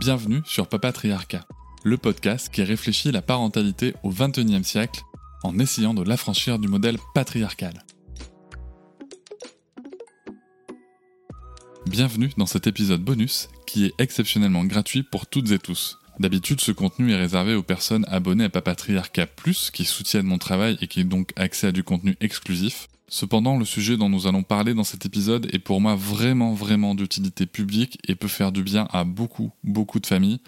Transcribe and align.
Bienvenue 0.00 0.40
sur 0.46 0.66
Papatriarcat, 0.66 1.46
le 1.84 1.98
podcast 1.98 2.48
qui 2.48 2.62
réfléchit 2.62 3.12
la 3.12 3.20
parentalité 3.20 3.92
au 4.02 4.08
XXIe 4.08 4.64
siècle 4.64 5.02
en 5.42 5.58
essayant 5.58 5.92
de 5.92 6.02
l'affranchir 6.02 6.58
du 6.58 6.68
modèle 6.68 6.96
patriarcal. 7.14 7.84
Bienvenue 11.84 12.30
dans 12.38 12.46
cet 12.46 12.66
épisode 12.66 13.02
bonus 13.02 13.50
qui 13.66 13.84
est 13.84 13.92
exceptionnellement 13.98 14.64
gratuit 14.64 15.02
pour 15.02 15.26
toutes 15.26 15.50
et 15.50 15.58
tous. 15.58 15.98
D'habitude, 16.18 16.62
ce 16.62 16.72
contenu 16.72 17.12
est 17.12 17.18
réservé 17.18 17.54
aux 17.54 17.62
personnes 17.62 18.06
abonnées 18.08 18.44
à 18.44 18.48
Papatriarcat 18.48 19.26
Plus 19.26 19.70
qui 19.70 19.84
soutiennent 19.84 20.24
mon 20.24 20.38
travail 20.38 20.78
et 20.80 20.86
qui 20.86 21.02
ont 21.02 21.08
donc 21.08 21.34
accès 21.36 21.66
à 21.66 21.72
du 21.72 21.84
contenu 21.84 22.16
exclusif. 22.22 22.88
Cependant, 23.12 23.58
le 23.58 23.64
sujet 23.64 23.96
dont 23.96 24.08
nous 24.08 24.28
allons 24.28 24.44
parler 24.44 24.72
dans 24.72 24.84
cet 24.84 25.04
épisode 25.04 25.52
est 25.52 25.58
pour 25.58 25.80
moi 25.80 25.96
vraiment 25.96 26.54
vraiment 26.54 26.94
d'utilité 26.94 27.44
publique 27.44 27.98
et 28.06 28.14
peut 28.14 28.28
faire 28.28 28.52
du 28.52 28.62
bien 28.62 28.86
à 28.92 29.02
beaucoup 29.02 29.50
beaucoup 29.64 29.98
de 29.98 30.06
familles. 30.06 30.38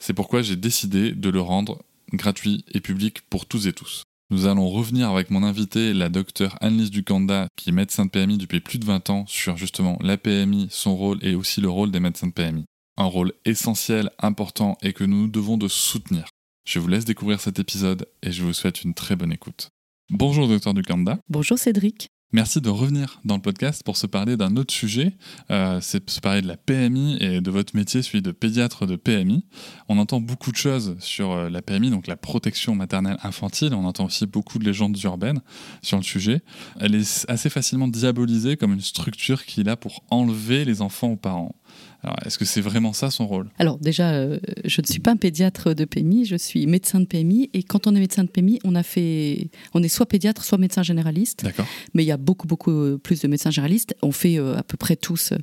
C'est 0.00 0.12
pourquoi 0.12 0.42
j'ai 0.42 0.56
décidé 0.56 1.12
de 1.12 1.30
le 1.30 1.40
rendre 1.40 1.82
gratuit 2.12 2.64
et 2.74 2.80
public 2.80 3.22
pour 3.30 3.46
tous 3.46 3.68
et 3.68 3.72
tous. 3.72 4.02
Nous 4.32 4.46
allons 4.46 4.68
revenir 4.68 5.10
avec 5.10 5.30
mon 5.30 5.44
invité, 5.44 5.92
la 5.92 6.08
docteure 6.08 6.56
Annelise 6.60 6.90
Ducanda, 6.90 7.46
qui 7.56 7.70
est 7.70 7.72
médecin 7.72 8.06
de 8.06 8.10
PMI 8.10 8.38
depuis 8.38 8.60
plus 8.60 8.78
de 8.78 8.84
20 8.84 9.10
ans, 9.10 9.24
sur 9.28 9.56
justement 9.56 9.96
la 10.00 10.16
PMI, 10.16 10.66
son 10.70 10.96
rôle 10.96 11.18
et 11.22 11.36
aussi 11.36 11.60
le 11.60 11.68
rôle 11.68 11.92
des 11.92 12.00
médecins 12.00 12.26
de 12.26 12.32
PMI. 12.32 12.64
Un 12.96 13.04
rôle 13.04 13.32
essentiel, 13.44 14.10
important 14.18 14.76
et 14.82 14.92
que 14.92 15.04
nous 15.04 15.28
devons 15.28 15.58
de 15.58 15.68
soutenir. 15.68 16.28
Je 16.64 16.80
vous 16.80 16.88
laisse 16.88 17.04
découvrir 17.04 17.40
cet 17.40 17.58
épisode 17.60 18.06
et 18.22 18.32
je 18.32 18.42
vous 18.42 18.52
souhaite 18.52 18.82
une 18.82 18.94
très 18.94 19.16
bonne 19.16 19.32
écoute. 19.32 19.70
Bonjour 20.10 20.48
docteur 20.48 20.74
Ducanda. 20.74 21.20
Bonjour 21.28 21.56
Cédric. 21.56 22.08
Merci 22.32 22.60
de 22.60 22.68
revenir 22.68 23.20
dans 23.24 23.36
le 23.36 23.40
podcast 23.40 23.84
pour 23.84 23.96
se 23.96 24.08
parler 24.08 24.36
d'un 24.36 24.56
autre 24.56 24.74
sujet. 24.74 25.12
Euh, 25.52 25.78
c'est 25.80 26.10
se 26.10 26.20
parler 26.20 26.42
de 26.42 26.48
la 26.48 26.56
PMI 26.56 27.16
et 27.20 27.40
de 27.40 27.50
votre 27.50 27.76
métier, 27.76 28.02
celui 28.02 28.20
de 28.20 28.32
pédiatre 28.32 28.86
de 28.86 28.96
PMI. 28.96 29.46
On 29.88 29.98
entend 29.98 30.20
beaucoup 30.20 30.50
de 30.50 30.56
choses 30.56 30.96
sur 30.98 31.30
euh, 31.30 31.48
la 31.48 31.62
PMI, 31.62 31.90
donc 31.90 32.08
la 32.08 32.16
protection 32.16 32.74
maternelle 32.74 33.18
infantile. 33.22 33.72
On 33.72 33.84
entend 33.84 34.06
aussi 34.06 34.26
beaucoup 34.26 34.58
de 34.58 34.64
légendes 34.64 34.96
urbaines 35.04 35.42
sur 35.80 35.96
le 35.96 36.02
sujet. 36.02 36.42
Elle 36.80 36.96
est 36.96 37.24
assez 37.28 37.50
facilement 37.50 37.86
diabolisée 37.86 38.56
comme 38.56 38.72
une 38.72 38.80
structure 38.80 39.44
qui 39.44 39.60
est 39.60 39.64
là 39.64 39.76
pour 39.76 40.04
enlever 40.10 40.64
les 40.64 40.82
enfants 40.82 41.10
aux 41.10 41.16
parents. 41.16 41.54
Alors, 42.02 42.16
est-ce 42.24 42.38
que 42.38 42.46
c'est 42.46 42.62
vraiment 42.62 42.94
ça 42.94 43.10
son 43.10 43.26
rôle? 43.26 43.50
Alors 43.58 43.78
déjà, 43.78 44.12
euh, 44.12 44.38
je 44.64 44.80
ne 44.80 44.86
suis 44.86 45.00
pas 45.00 45.10
un 45.10 45.16
pédiatre 45.16 45.74
de 45.74 45.84
PMI, 45.84 46.24
je 46.24 46.36
suis 46.36 46.66
médecin 46.66 47.00
de 47.00 47.04
PMI. 47.04 47.50
Et 47.52 47.62
quand 47.62 47.86
on 47.86 47.94
est 47.94 48.00
médecin 48.00 48.24
de 48.24 48.28
PMI, 48.28 48.58
on 48.64 48.74
a 48.74 48.82
fait, 48.82 49.50
on 49.74 49.82
est 49.82 49.88
soit 49.88 50.06
pédiatre, 50.06 50.42
soit 50.42 50.56
médecin 50.56 50.82
généraliste. 50.82 51.44
D'accord. 51.44 51.66
Mais 51.92 52.02
il 52.02 52.06
y 52.06 52.12
a 52.12 52.16
beaucoup, 52.16 52.46
beaucoup 52.46 52.98
plus 52.98 53.20
de 53.20 53.28
médecins 53.28 53.50
généralistes. 53.50 53.94
On 54.00 54.12
fait 54.12 54.38
euh, 54.38 54.56
à 54.56 54.62
peu 54.62 54.78
près 54.78 54.96
tous, 54.96 55.32
euh, 55.32 55.36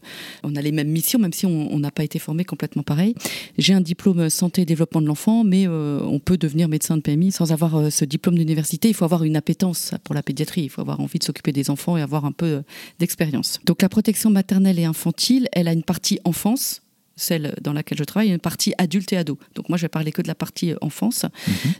on 0.43 0.55
a 0.55 0.61
les 0.61 0.71
mêmes 0.71 0.89
missions, 0.89 1.19
même 1.19 1.33
si 1.33 1.45
on 1.45 1.79
n'a 1.79 1.91
pas 1.91 2.03
été 2.03 2.17
formé 2.17 2.43
complètement 2.43 2.83
pareil. 2.83 3.13
J'ai 3.57 3.73
un 3.73 3.81
diplôme 3.81 4.29
santé 4.29 4.63
et 4.63 4.65
développement 4.65 5.01
de 5.01 5.07
l'enfant, 5.07 5.43
mais 5.43 5.67
euh, 5.67 5.99
on 6.03 6.19
peut 6.19 6.37
devenir 6.37 6.67
médecin 6.67 6.97
de 6.97 7.01
PMI 7.01 7.31
sans 7.31 7.51
avoir 7.51 7.75
euh, 7.75 7.89
ce 7.89 8.05
diplôme 8.05 8.35
d'université. 8.35 8.87
Il 8.89 8.93
faut 8.93 9.05
avoir 9.05 9.23
une 9.23 9.35
appétence 9.35 9.93
pour 10.03 10.15
la 10.15 10.23
pédiatrie. 10.23 10.63
Il 10.63 10.69
faut 10.69 10.81
avoir 10.81 10.99
envie 10.99 11.19
de 11.19 11.23
s'occuper 11.23 11.51
des 11.51 11.69
enfants 11.69 11.97
et 11.97 12.01
avoir 12.01 12.25
un 12.25 12.31
peu 12.31 12.45
euh, 12.45 12.61
d'expérience. 12.99 13.59
Donc 13.65 13.81
la 13.81 13.89
protection 13.89 14.29
maternelle 14.29 14.79
et 14.79 14.85
infantile, 14.85 15.47
elle 15.51 15.67
a 15.67 15.73
une 15.73 15.83
partie 15.83 16.16
enfance 16.25 16.81
celle 17.17 17.55
dans 17.61 17.73
laquelle 17.73 17.97
je 17.97 18.03
travaille, 18.03 18.29
une 18.29 18.39
partie 18.39 18.73
adulte 18.77 19.11
et 19.11 19.17
ado. 19.17 19.37
Donc 19.55 19.67
moi, 19.67 19.77
je 19.77 19.81
vais 19.81 19.89
parler 19.89 20.11
que 20.11 20.21
de 20.21 20.27
la 20.27 20.35
partie 20.35 20.71
euh, 20.71 20.77
enfance. 20.81 21.25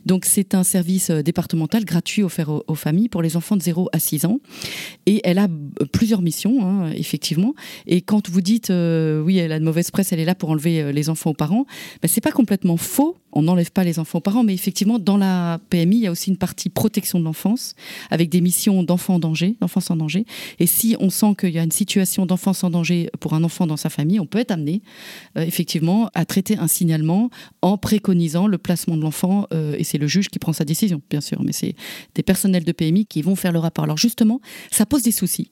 Donc 0.05 0.25
c'est 0.25 0.53
un 0.55 0.63
service 0.63 1.09
euh, 1.09 1.21
départemental 1.21 1.85
gratuit 1.85 2.23
offert 2.23 2.49
aux, 2.49 2.63
aux 2.67 2.75
familles 2.75 3.07
pour 3.07 3.21
les 3.21 3.37
enfants 3.37 3.55
de 3.55 3.61
0 3.61 3.89
à 3.93 3.99
6 3.99 4.25
ans. 4.25 4.39
Et 5.05 5.21
elle 5.23 5.37
a 5.37 5.45
euh, 5.45 5.85
plusieurs 5.91 6.21
missions, 6.21 6.65
hein, 6.65 6.91
effectivement. 6.91 7.53
Et 7.85 8.01
quand 8.01 8.29
vous 8.29 8.41
dites, 8.41 8.69
euh, 8.69 9.21
oui, 9.21 9.37
elle 9.37 9.51
a 9.51 9.59
de 9.59 9.63
mauvaise 9.63 9.91
presse, 9.91 10.11
elle 10.11 10.19
est 10.19 10.25
là 10.25 10.35
pour 10.35 10.49
enlever 10.49 10.91
les 10.91 11.09
enfants 11.09 11.31
aux 11.31 11.35
parents, 11.35 11.65
ben, 12.01 12.07
c'est 12.07 12.21
pas 12.21 12.31
complètement 12.31 12.77
faux. 12.77 13.17
On 13.33 13.43
n'enlève 13.43 13.71
pas 13.71 13.83
les 13.83 13.99
enfants 13.99 14.17
aux 14.17 14.21
parents, 14.21 14.43
mais 14.43 14.53
effectivement, 14.53 14.97
dans 14.97 15.17
la 15.17 15.59
PMI, 15.69 15.97
il 15.97 16.01
y 16.01 16.07
a 16.07 16.11
aussi 16.11 16.29
une 16.29 16.37
partie 16.37 16.69
protection 16.69 17.19
de 17.19 17.25
l'enfance, 17.25 17.75
avec 18.09 18.29
des 18.29 18.41
missions 18.41 18.83
d'enfants 18.83 19.15
en 19.15 19.19
danger, 19.19 19.55
d'enfance 19.61 19.91
en 19.91 19.95
danger. 19.95 20.25
Et 20.59 20.65
si 20.65 20.95
on 20.99 21.09
sent 21.09 21.35
qu'il 21.39 21.51
y 21.51 21.59
a 21.59 21.63
une 21.63 21.71
situation 21.71 22.25
d'enfance 22.25 22.63
en 22.63 22.69
danger 22.69 23.09
pour 23.19 23.33
un 23.33 23.43
enfant 23.43 23.67
dans 23.67 23.77
sa 23.77 23.89
famille, 23.89 24.19
on 24.19 24.25
peut 24.25 24.39
être 24.39 24.51
amené 24.51 24.81
effectivement 25.35 26.09
à 26.13 26.25
traiter 26.25 26.57
un 26.57 26.67
signalement 26.67 27.29
en 27.61 27.77
préconisant 27.77 28.47
le 28.47 28.57
placement 28.57 28.97
de 28.97 29.01
l'enfant 29.01 29.47
euh, 29.53 29.75
et 29.77 29.83
c'est 29.83 29.97
le 29.97 30.07
juge 30.07 30.29
qui 30.29 30.39
prend 30.39 30.53
sa 30.53 30.65
décision 30.65 31.01
bien 31.09 31.21
sûr 31.21 31.41
mais 31.43 31.51
c'est 31.51 31.75
des 32.15 32.23
personnels 32.23 32.63
de 32.63 32.71
PMI 32.71 33.05
qui 33.05 33.21
vont 33.21 33.35
faire 33.35 33.51
le 33.51 33.59
rapport 33.59 33.83
alors 33.83 33.97
justement 33.97 34.41
ça 34.71 34.85
pose 34.85 35.03
des 35.03 35.11
soucis 35.11 35.51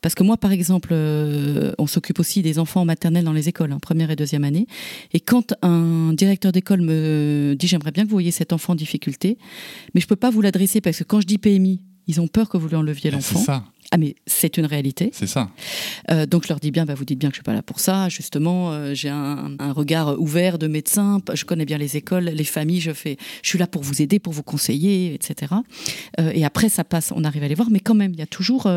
parce 0.00 0.14
que 0.14 0.22
moi, 0.22 0.36
par 0.36 0.52
exemple, 0.52 0.90
euh, 0.92 1.72
on 1.78 1.86
s'occupe 1.86 2.20
aussi 2.20 2.42
des 2.42 2.58
enfants 2.58 2.84
maternels 2.84 3.24
dans 3.24 3.32
les 3.32 3.48
écoles, 3.48 3.72
en 3.72 3.80
première 3.80 4.10
et 4.10 4.16
deuxième 4.16 4.44
année. 4.44 4.66
Et 5.12 5.20
quand 5.20 5.54
un 5.62 6.12
directeur 6.14 6.52
d'école 6.52 6.80
me 6.80 7.54
dit 7.58 7.66
j'aimerais 7.66 7.90
bien 7.90 8.04
que 8.04 8.08
vous 8.08 8.14
voyez 8.14 8.30
cet 8.30 8.52
enfant 8.52 8.72
en 8.72 8.76
difficulté, 8.76 9.36
mais 9.94 10.00
je 10.00 10.06
peux 10.06 10.16
pas 10.16 10.30
vous 10.30 10.40
l'adresser 10.40 10.80
parce 10.80 10.98
que 10.98 11.04
quand 11.04 11.20
je 11.20 11.26
dis 11.26 11.38
PMI, 11.38 11.82
ils 12.06 12.20
ont 12.20 12.28
peur 12.28 12.48
que 12.48 12.56
vous 12.56 12.68
lui 12.68 12.76
enleviez 12.76 13.10
C'est 13.10 13.16
l'enfant. 13.16 13.62
Ah 13.90 13.96
mais 13.96 14.16
c'est 14.26 14.58
une 14.58 14.66
réalité. 14.66 15.08
c'est 15.14 15.26
ça. 15.26 15.48
Euh, 16.10 16.26
donc 16.26 16.42
je 16.44 16.48
leur 16.50 16.60
dis 16.60 16.70
bien, 16.70 16.84
bah, 16.84 16.94
vous 16.94 17.06
dites 17.06 17.18
bien 17.18 17.30
que 17.30 17.34
je 17.34 17.38
suis 17.38 17.44
pas 17.44 17.54
là 17.54 17.62
pour 17.62 17.80
ça. 17.80 18.10
Justement, 18.10 18.70
euh, 18.70 18.92
j'ai 18.92 19.08
un, 19.08 19.56
un 19.58 19.72
regard 19.72 20.20
ouvert 20.20 20.58
de 20.58 20.66
médecin. 20.66 21.22
Je 21.32 21.44
connais 21.46 21.64
bien 21.64 21.78
les 21.78 21.96
écoles, 21.96 22.24
les 22.24 22.44
familles. 22.44 22.80
Je 22.80 22.92
fais, 22.92 23.16
je 23.42 23.48
suis 23.48 23.58
là 23.58 23.66
pour 23.66 23.82
vous 23.82 24.02
aider, 24.02 24.18
pour 24.18 24.34
vous 24.34 24.42
conseiller, 24.42 25.14
etc. 25.14 25.54
Euh, 26.20 26.30
et 26.34 26.44
après, 26.44 26.68
ça 26.68 26.84
passe, 26.84 27.12
on 27.16 27.24
arrive 27.24 27.42
à 27.44 27.48
les 27.48 27.54
voir. 27.54 27.70
Mais 27.70 27.80
quand 27.80 27.94
même, 27.94 28.12
il 28.12 28.18
y 28.18 28.22
a 28.22 28.26
toujours, 28.26 28.70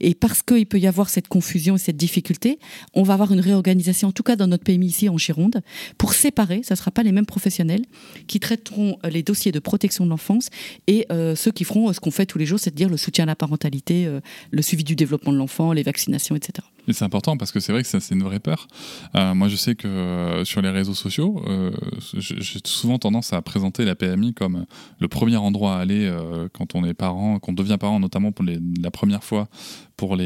et 0.00 0.14
parce 0.14 0.42
qu'il 0.42 0.66
peut 0.66 0.78
y 0.78 0.86
avoir 0.86 1.08
cette 1.08 1.28
confusion 1.28 1.76
et 1.76 1.78
cette 1.78 1.96
difficulté, 1.96 2.58
on 2.92 3.04
va 3.04 3.14
avoir 3.14 3.32
une 3.32 3.40
réorganisation, 3.40 4.08
en 4.08 4.12
tout 4.12 4.22
cas 4.22 4.36
dans 4.36 4.46
notre 4.46 4.64
pays 4.64 4.78
ici 4.78 5.08
en 5.08 5.16
Gironde, 5.16 5.62
pour 5.96 6.12
séparer. 6.12 6.60
Ça 6.62 6.76
sera 6.76 6.90
pas 6.90 7.02
les 7.02 7.12
mêmes 7.12 7.26
professionnels 7.26 7.84
qui 8.26 8.38
traiteront 8.38 8.98
les 9.08 9.22
dossiers 9.22 9.52
de 9.52 9.60
protection 9.60 10.04
de 10.04 10.10
l'enfance 10.10 10.50
et 10.86 11.06
ceux 11.10 11.52
qui 11.52 11.64
feront 11.64 11.90
ce 11.92 12.00
qu'on 12.00 12.10
fait 12.10 12.26
tous 12.26 12.38
les 12.38 12.46
jours, 12.46 12.58
c'est-à-dire 12.58 12.90
le 12.90 12.98
soutien 12.98 13.24
à 13.24 13.26
la 13.26 13.36
parentalité, 13.36 14.08
le 14.50 14.62
suivi 14.62 14.84
du 14.84 14.96
développement 14.96 15.32
de 15.32 15.38
l'enfant, 15.38 15.72
les 15.72 15.82
vaccinations, 15.82 16.34
etc. 16.36 16.66
Et 16.88 16.92
c'est 16.92 17.04
important 17.04 17.36
parce 17.36 17.52
que 17.52 17.60
c'est 17.60 17.72
vrai 17.72 17.82
que 17.82 17.88
ça, 17.88 18.00
c'est 18.00 18.14
une 18.14 18.24
vraie 18.24 18.40
peur. 18.40 18.66
Euh, 19.14 19.34
moi, 19.34 19.48
je 19.48 19.54
sais 19.56 19.76
que 19.76 19.86
euh, 19.86 20.44
sur 20.44 20.60
les 20.62 20.70
réseaux 20.70 20.94
sociaux, 20.94 21.40
euh, 21.46 21.70
j'ai 22.18 22.58
souvent 22.64 22.98
tendance 22.98 23.32
à 23.32 23.40
présenter 23.40 23.84
la 23.84 23.94
PMI 23.94 24.34
comme 24.34 24.66
le 24.98 25.08
premier 25.08 25.36
endroit 25.36 25.76
à 25.76 25.80
aller 25.80 26.12
quand 26.52 26.74
on 26.74 26.84
est 26.84 26.94
parent, 26.94 27.38
quand 27.38 27.52
on 27.52 27.54
devient 27.54 27.76
parent, 27.78 28.00
notamment 28.00 28.32
pour 28.32 28.44
la 28.44 28.90
première 28.90 29.22
fois, 29.22 29.48
pour 29.96 30.16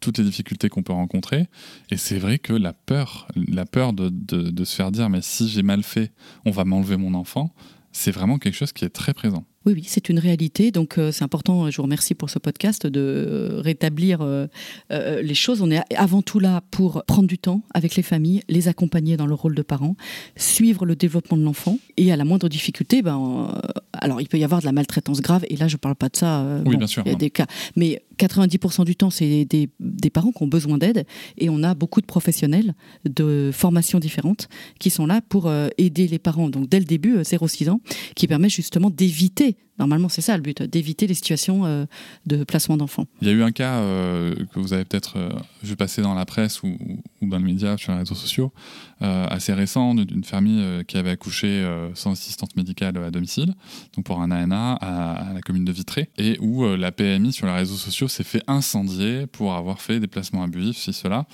toutes 0.00 0.18
les 0.18 0.24
difficultés 0.24 0.68
qu'on 0.68 0.82
peut 0.82 0.92
rencontrer. 0.92 1.46
Et 1.90 1.96
c'est 1.96 2.18
vrai 2.18 2.38
que 2.38 2.52
la 2.52 2.72
peur, 2.74 3.26
la 3.34 3.64
peur 3.64 3.92
de- 3.92 4.10
de 4.10 4.64
se 4.64 4.74
faire 4.76 4.92
dire, 4.92 5.08
mais 5.08 5.20
si 5.22 5.48
j'ai 5.48 5.62
mal 5.62 5.82
fait, 5.82 6.12
on 6.44 6.50
va 6.50 6.64
m'enlever 6.64 6.96
mon 6.96 7.14
enfant, 7.14 7.54
c'est 7.92 8.10
vraiment 8.10 8.38
quelque 8.38 8.54
chose 8.56 8.72
qui 8.72 8.84
est 8.84 8.90
très 8.90 9.14
présent. 9.14 9.44
Oui, 9.66 9.74
oui, 9.74 9.84
c'est 9.86 10.08
une 10.08 10.18
réalité. 10.18 10.70
Donc, 10.70 10.98
euh, 10.98 11.12
c'est 11.12 11.24
important. 11.24 11.70
Je 11.70 11.76
vous 11.76 11.82
remercie 11.84 12.14
pour 12.14 12.30
ce 12.30 12.38
podcast 12.38 12.86
de 12.86 13.00
euh, 13.00 13.60
rétablir 13.60 14.18
euh, 14.20 14.46
les 14.90 15.34
choses. 15.34 15.62
On 15.62 15.70
est 15.70 15.82
avant 15.94 16.22
tout 16.22 16.38
là 16.38 16.62
pour 16.70 17.04
prendre 17.04 17.28
du 17.28 17.38
temps 17.38 17.62
avec 17.74 17.96
les 17.96 18.02
familles, 18.02 18.42
les 18.48 18.68
accompagner 18.68 19.16
dans 19.16 19.26
leur 19.26 19.38
rôle 19.38 19.54
de 19.54 19.62
parents, 19.62 19.96
suivre 20.36 20.86
le 20.86 20.96
développement 20.96 21.36
de 21.36 21.42
l'enfant. 21.42 21.78
Et 21.96 22.12
à 22.12 22.16
la 22.16 22.24
moindre 22.24 22.48
difficulté, 22.48 23.02
ben, 23.02 23.60
alors 23.92 24.20
il 24.20 24.28
peut 24.28 24.38
y 24.38 24.44
avoir 24.44 24.60
de 24.60 24.66
la 24.66 24.72
maltraitance 24.72 25.20
grave. 25.20 25.44
Et 25.48 25.56
là, 25.56 25.68
je 25.68 25.76
parle 25.76 25.94
pas 25.94 26.08
de 26.08 26.16
ça. 26.16 26.44
Oui, 26.66 26.76
bien 26.76 26.86
sûr, 26.86 27.02
Il 27.06 27.12
y 27.12 27.14
a 27.14 27.18
des 27.18 27.30
cas, 27.30 27.46
mais 27.76 28.02
90% 28.18 28.84
du 28.84 28.96
temps, 28.96 29.10
c'est 29.10 29.44
des, 29.44 29.68
des 29.80 30.10
parents 30.10 30.32
qui 30.32 30.42
ont 30.42 30.48
besoin 30.48 30.78
d'aide. 30.78 31.06
Et 31.38 31.50
on 31.50 31.62
a 31.62 31.74
beaucoup 31.74 32.00
de 32.00 32.06
professionnels 32.06 32.74
de 33.04 33.50
formations 33.52 33.98
différentes 33.98 34.48
qui 34.78 34.90
sont 34.90 35.06
là 35.06 35.20
pour 35.28 35.50
aider 35.78 36.08
les 36.08 36.18
parents. 36.18 36.48
Donc, 36.48 36.68
dès 36.68 36.78
le 36.78 36.84
début, 36.84 37.16
euh, 37.16 37.22
0-6 37.22 37.70
ans, 37.70 37.80
qui 38.14 38.26
permet 38.26 38.48
justement 38.48 38.90
d'éviter, 38.90 39.51
normalement 39.78 40.08
c'est 40.08 40.20
ça 40.20 40.36
le 40.36 40.42
but, 40.42 40.62
d'éviter 40.62 41.06
les 41.06 41.14
situations 41.14 41.64
euh, 41.64 41.86
de 42.26 42.44
placement 42.44 42.76
d'enfants. 42.76 43.06
Il 43.20 43.28
y 43.28 43.30
a 43.30 43.34
eu 43.34 43.42
un 43.42 43.52
cas 43.52 43.78
euh, 43.78 44.34
que 44.52 44.58
vous 44.60 44.72
avez 44.72 44.84
peut-être 44.84 45.16
euh, 45.16 45.30
vu 45.62 45.76
passer 45.76 46.02
dans 46.02 46.14
la 46.14 46.24
presse 46.26 46.62
ou, 46.62 46.76
dans 47.22 47.38
le 47.38 47.44
média, 47.44 47.76
sur 47.76 47.92
les 47.92 47.98
réseaux 47.98 48.14
sociaux, 48.14 48.52
assez 49.00 49.52
récent, 49.52 49.94
d'une- 49.94 50.22
famille 50.24 50.84
qui 50.86 50.96
avait 50.96 51.10
accouché 51.10 51.64
sans 51.94 52.12
assistante 52.12 52.54
médicale 52.56 52.96
à 52.98 53.10
domicile, 53.10 53.54
donc 53.96 54.04
pour 54.04 54.20
un 54.20 54.30
ANA 54.30 54.74
à, 54.74 55.30
à 55.30 55.32
la 55.32 55.40
commune 55.40 55.64
de 55.64 55.72
Vitré, 55.72 56.10
et 56.16 56.36
où 56.40 56.64
la 56.76 56.92
PMI 56.92 57.32
sur 57.32 57.46
les 57.46 57.52
réseaux 57.52 57.76
sociaux 57.76 58.08
s'est 58.08 58.22
fait 58.24 58.42
incendier 58.46 59.26
pour 59.26 59.54
avoir 59.54 59.80
fait 59.80 59.98
des 60.00 60.06
placements 60.06 60.42
abusifs, 60.44 60.76
si 60.78 60.92
cela. 60.92 61.26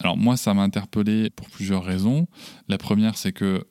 Alors 0.00 0.16
moi, 0.16 0.36
ça 0.36 0.54
m'a 0.54 0.62
interpellé 0.62 1.30
pour 1.30 1.48
plusieurs 1.50 1.84
raisons. 1.84 2.26
La 2.68 2.78
première, 2.78 3.16
c'est 3.16 3.32
que 3.32 3.64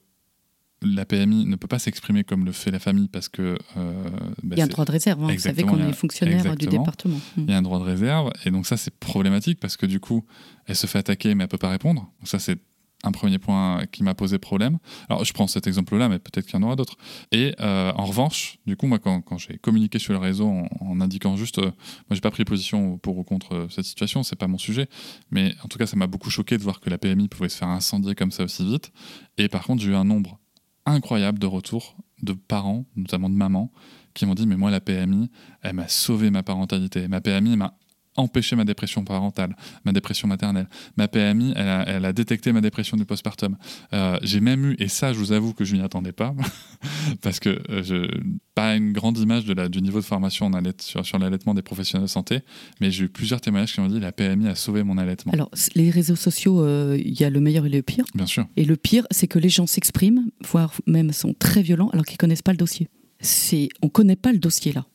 la 0.81 1.05
PMI 1.05 1.45
ne 1.45 1.55
peut 1.55 1.67
pas 1.67 1.79
s'exprimer 1.79 2.23
comme 2.23 2.45
le 2.45 2.51
fait 2.51 2.69
la 2.71 2.79
famille 2.79 3.07
parce 3.07 3.29
que... 3.29 3.57
euh, 3.77 4.03
bah, 4.43 4.55
Il 4.55 4.57
y 4.59 4.61
a 4.61 4.65
un 4.65 4.67
droit 4.67 4.85
de 4.85 4.91
réserve. 4.91 5.23
hein. 5.23 5.27
Vous 5.33 5.39
savez 5.39 5.63
qu'on 5.63 5.77
est 5.89 5.93
fonctionnaire 5.93 6.55
du 6.55 6.67
département. 6.67 7.17
Mm. 7.35 7.41
il 7.41 7.49
y 7.49 7.53
a 7.53 7.57
un 7.57 7.61
droit 7.63 7.79
de 7.79 7.83
réserve 7.83 8.31
et 8.45 8.51
donc 8.51 8.67
ça 8.67 8.77
c'est 8.77 8.93
problématique 8.99 9.59
parce 9.59 9.75
que 9.77 9.85
du 9.85 9.99
coup 9.99 10.23
elle 10.65 10.75
se 10.75 10.85
fait 10.87 10.99
attaquer 10.99 11.33
mais 11.35 11.43
elle 11.45 11.47
peut 11.49 11.57
pas 11.57 11.69
répondre 11.69 12.01
donc 12.19 12.27
ça 12.27 12.37
c'est 12.39 12.59
un 13.03 13.11
premier 13.11 13.37
point 13.37 13.85
qui 13.91 14.01
m'a 14.03 14.15
posé 14.15 14.37
problème 14.39 14.79
alors 15.09 15.23
je 15.23 15.31
prends 15.33 15.45
cet 15.47 15.67
exemple 15.67 15.95
là 15.97 16.09
mais 16.09 16.17
peut-être 16.19 16.45
qu'il 16.47 16.55
y 16.55 16.57
en 16.57 16.63
aura 16.63 16.75
d'autres 16.75 16.95
et 17.31 17.53
euh, 17.59 17.91
en 17.95 18.05
revanche 18.05 18.57
du 18.65 18.75
coup 18.75 18.87
moi 18.87 18.97
quand, 18.99 19.21
quand 19.21 19.37
j'ai 19.37 19.57
communiqué 19.59 19.99
sur 19.99 20.13
le 20.13 20.19
réseau 20.19 20.47
en, 20.47 20.67
en 20.81 20.99
indiquant 21.01 21.35
juste 21.37 21.59
euh, 21.59 21.65
moi 21.65 22.13
j'ai 22.13 22.21
pas 22.21 22.31
pris 22.31 22.43
position 22.43 22.97
pour 22.97 23.17
ou 23.17 23.23
contre 23.23 23.53
euh, 23.53 23.67
cette 23.69 23.85
situation 23.85 24.23
c'est 24.23 24.35
pas 24.35 24.47
mon 24.47 24.57
sujet 24.57 24.87
mais 25.31 25.53
en 25.63 25.67
tout 25.67 25.77
cas 25.77 25.85
ça 25.87 25.95
m'a 25.95 26.07
beaucoup 26.07 26.29
choqué 26.31 26.57
de 26.57 26.63
voir 26.63 26.79
que 26.79 26.89
la 26.89 26.97
PMI 26.97 27.27
pouvait 27.29 27.49
se 27.49 27.57
faire 27.57 27.67
incendier 27.69 28.15
comme 28.15 28.31
ça 28.31 28.43
aussi 28.43 28.65
vite 28.65 28.91
et 29.37 29.47
par 29.47 29.63
contre 29.63 29.81
j'ai 29.83 29.91
eu 29.91 29.95
un 29.95 30.03
nombre 30.03 30.39
incroyable 30.87 31.39
de 31.39 31.45
retours 31.45 31.95
de 32.23 32.33
parents 32.33 32.85
notamment 32.95 33.29
de 33.29 33.35
mamans 33.35 33.71
qui 34.13 34.25
m'ont 34.25 34.33
dit 34.33 34.47
mais 34.47 34.57
moi 34.57 34.71
la 34.71 34.81
PMI 34.81 35.29
elle 35.61 35.73
m'a 35.73 35.87
sauvé 35.87 36.31
ma 36.31 36.43
parentalité. 36.43 37.07
Ma 37.07 37.21
PMI 37.21 37.57
m'a 37.57 37.75
empêché 38.17 38.55
ma 38.55 38.65
dépression 38.65 39.03
parentale, 39.03 39.55
ma 39.85 39.91
dépression 39.91 40.27
maternelle. 40.27 40.67
Ma 40.97 41.07
PMI, 41.07 41.53
elle 41.55 41.67
a, 41.67 41.83
elle 41.87 42.05
a 42.05 42.13
détecté 42.13 42.51
ma 42.51 42.61
dépression 42.61 42.97
du 42.97 43.05
postpartum. 43.05 43.55
Euh, 43.93 44.17
j'ai 44.23 44.39
même 44.41 44.65
eu, 44.71 44.75
et 44.79 44.87
ça 44.87 45.13
je 45.13 45.19
vous 45.19 45.31
avoue 45.31 45.53
que 45.53 45.63
je 45.63 45.75
m'y 45.75 45.81
attendais 45.81 46.11
pas, 46.11 46.33
parce 47.21 47.39
que 47.39 47.61
euh, 47.69 47.83
je 47.83 48.07
pas 48.55 48.75
une 48.75 48.91
grande 48.91 49.17
image 49.19 49.45
de 49.45 49.53
la, 49.53 49.69
du 49.69 49.81
niveau 49.81 49.99
de 49.99 50.05
formation 50.05 50.47
en 50.47 50.53
allait- 50.53 50.81
sur, 50.81 51.05
sur 51.05 51.19
l'allaitement 51.19 51.53
des 51.53 51.61
professionnels 51.61 52.07
de 52.07 52.11
santé, 52.11 52.39
mais 52.81 52.89
j'ai 52.91 53.05
eu 53.05 53.09
plusieurs 53.09 53.39
témoignages 53.39 53.73
qui 53.73 53.81
m'ont 53.81 53.87
dit 53.87 53.99
la 53.99 54.11
PMI 54.11 54.47
a 54.47 54.55
sauvé 54.55 54.83
mon 54.83 54.97
allaitement. 54.97 55.31
Alors, 55.33 55.51
les 55.75 55.89
réseaux 55.91 56.15
sociaux, 56.15 56.63
euh, 56.63 56.97
il 56.99 57.19
y 57.19 57.23
a 57.23 57.29
le 57.29 57.39
meilleur 57.39 57.65
et 57.65 57.69
le 57.69 57.81
pire. 57.83 58.05
Bien 58.15 58.25
sûr. 58.25 58.47
Et 58.55 58.65
le 58.65 58.75
pire, 58.75 59.05
c'est 59.11 59.27
que 59.27 59.37
les 59.37 59.49
gens 59.49 59.67
s'expriment, 59.67 60.31
voire 60.49 60.73
même 60.87 61.11
sont 61.13 61.35
très 61.37 61.61
violents, 61.61 61.89
alors 61.89 62.05
qu'ils 62.05 62.17
connaissent 62.17 62.41
pas 62.41 62.51
le 62.51 62.57
dossier. 62.57 62.87
C'est, 63.19 63.69
on 63.83 63.89
connaît 63.89 64.15
pas 64.15 64.31
le 64.31 64.39
dossier 64.39 64.73
là. 64.73 64.85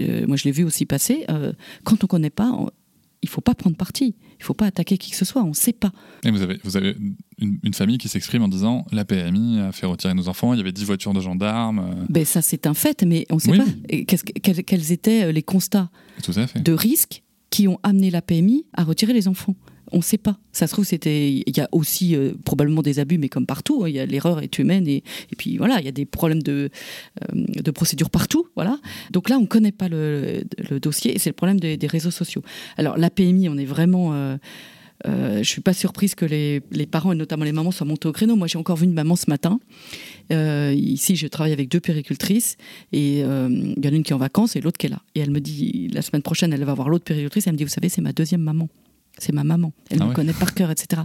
Euh, 0.00 0.26
moi, 0.26 0.36
je 0.36 0.44
l'ai 0.44 0.52
vu 0.52 0.64
aussi 0.64 0.86
passer. 0.86 1.24
euh, 1.30 1.52
quand 1.84 2.02
on 2.04 2.06
connaît 2.06 2.30
pas, 2.30 2.50
on- 2.50 2.70
il 3.24 3.28
faut 3.28 3.40
pas 3.40 3.54
prendre 3.54 3.76
parti. 3.76 4.16
Il 4.40 4.44
faut 4.44 4.54
pas 4.54 4.66
attaquer 4.66 4.98
qui 4.98 5.10
que 5.12 5.16
ce 5.16 5.24
soit. 5.24 5.44
On 5.44 5.52
sait 5.52 5.72
pas. 5.72 5.92
Et 6.24 6.30
vous 6.32 6.42
avez, 6.42 6.58
vous 6.64 6.76
avez 6.76 6.96
une, 7.38 7.58
une 7.62 7.72
famille 7.74 7.98
qui 7.98 8.08
s'exprime 8.08 8.42
en 8.42 8.48
disant 8.48 8.84
la 8.90 9.04
PMI 9.04 9.60
a 9.60 9.70
fait 9.70 9.86
retirer 9.86 10.12
nos 10.14 10.26
enfants, 10.26 10.52
il 10.54 10.56
y 10.56 10.60
avait 10.60 10.72
10 10.72 10.84
voitures 10.84 11.12
de 11.12 11.20
gendarmes. 11.20 11.78
euh, 11.78 12.04
Ben 12.08 12.24
ça, 12.24 12.42
c'est 12.42 12.66
un 12.66 12.74
fait, 12.74 13.04
mais 13.04 13.24
on 13.30 13.38
sait 13.38 13.52
Oui. 13.52 13.58
pas. 13.58 13.64
Et 13.90 14.04
quels, 14.06 14.90
étaient 14.92 15.32
les 15.32 15.42
constats 15.44 15.88
tout 16.24 16.32
à 16.34 16.46
fait. 16.48 16.60
de 16.60 16.72
risque 16.72 17.22
qui 17.50 17.68
ont 17.68 17.78
amené 17.84 18.10
la 18.10 18.22
PMI 18.22 18.64
à 18.72 18.82
retirer 18.82 19.12
les 19.12 19.28
enfants? 19.28 19.54
On 19.92 19.98
ne 19.98 20.02
sait 20.02 20.18
pas. 20.18 20.38
Ça 20.52 20.66
se 20.66 20.72
trouve, 20.72 20.84
c'était. 20.86 21.30
Il 21.46 21.56
y 21.56 21.60
a 21.60 21.68
aussi 21.70 22.16
euh, 22.16 22.32
probablement 22.44 22.82
des 22.82 22.98
abus, 22.98 23.18
mais 23.18 23.28
comme 23.28 23.46
partout, 23.46 23.84
hein, 23.84 23.88
il 23.88 23.98
a 23.98 24.06
l'erreur 24.06 24.40
est 24.40 24.58
humaine 24.58 24.88
et, 24.88 24.96
et 25.30 25.36
puis 25.36 25.58
voilà, 25.58 25.80
il 25.80 25.84
y 25.84 25.88
a 25.88 25.92
des 25.92 26.06
problèmes 26.06 26.42
de, 26.42 26.70
euh, 27.22 27.44
de 27.62 27.70
procédure 27.70 28.08
partout, 28.08 28.46
voilà. 28.56 28.78
Donc 29.10 29.28
là, 29.28 29.36
on 29.36 29.42
ne 29.42 29.46
connaît 29.46 29.72
pas 29.72 29.88
le, 29.88 30.44
le 30.70 30.80
dossier 30.80 31.14
et 31.14 31.18
c'est 31.18 31.30
le 31.30 31.34
problème 31.34 31.60
des, 31.60 31.76
des 31.76 31.86
réseaux 31.86 32.10
sociaux. 32.10 32.42
Alors 32.78 32.96
la 32.96 33.10
PMI, 33.10 33.48
on 33.48 33.58
est 33.58 33.66
vraiment. 33.66 34.12
euh, 34.14 34.38
je 35.04 35.42
suis 35.48 35.60
pas 35.60 35.72
surprise 35.74 36.14
que 36.14 36.24
les, 36.24 36.62
les 36.70 36.86
parents 36.86 37.12
et 37.12 37.16
notamment 37.16 37.44
les 37.44 37.52
mamans 37.52 37.72
soient 37.72 37.86
montés 37.86 38.06
au 38.08 38.12
créneau. 38.12 38.36
Moi, 38.36 38.46
j'ai 38.46 38.56
encore 38.58 38.76
vu 38.76 38.84
une 38.84 38.94
maman 38.94 39.16
ce 39.16 39.28
matin. 39.28 39.58
Ici, 40.30 41.16
je 41.16 41.26
travaille 41.26 41.52
avec 41.52 41.68
deux 41.68 41.80
péricultrices 41.80 42.56
et 42.92 43.18
il 43.18 43.84
y 43.84 43.88
en 43.88 43.92
a 43.92 43.96
une 43.96 44.04
qui 44.04 44.12
est 44.12 44.14
en 44.14 44.18
vacances 44.18 44.54
et 44.54 44.60
l'autre 44.60 44.78
qui 44.78 44.86
est 44.86 44.90
là. 44.90 45.02
Et 45.16 45.20
elle 45.20 45.32
me 45.32 45.40
dit 45.40 45.88
la 45.92 46.02
semaine 46.02 46.22
prochaine, 46.22 46.52
elle 46.52 46.64
va 46.64 46.74
voir 46.74 46.88
l'autre 46.88 47.04
péricultrice. 47.04 47.46
Elle 47.48 47.54
me 47.54 47.58
dit, 47.58 47.64
vous 47.64 47.70
savez, 47.70 47.88
c'est 47.88 48.00
ma 48.00 48.12
deuxième 48.12 48.42
maman. 48.42 48.68
C'est 49.18 49.32
ma 49.32 49.44
maman. 49.44 49.72
Elle 49.90 49.98
Ah 50.00 50.04
me 50.04 50.08
ouais. 50.08 50.14
connaît 50.16 50.32
par 50.32 50.54
cœur, 50.54 50.70
etc. 50.70 51.02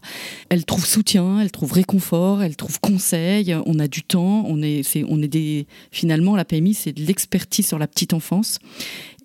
Elle 0.49 0.65
trouve 0.65 0.85
soutien, 0.85 1.39
elle 1.39 1.51
trouve 1.51 1.71
réconfort, 1.73 2.41
elle 2.41 2.55
trouve 2.55 2.79
conseil. 2.79 3.53
On 3.65 3.77
a 3.79 3.87
du 3.87 4.01
temps. 4.03 4.43
On 4.47 4.61
est, 4.61 4.81
c'est, 4.83 5.03
on 5.07 5.21
est 5.21 5.27
des. 5.27 5.67
Finalement, 5.91 6.35
la 6.35 6.45
PMI, 6.45 6.73
c'est 6.73 6.93
de 6.93 7.01
l'expertise 7.03 7.67
sur 7.67 7.77
la 7.77 7.87
petite 7.87 8.13
enfance. 8.13 8.59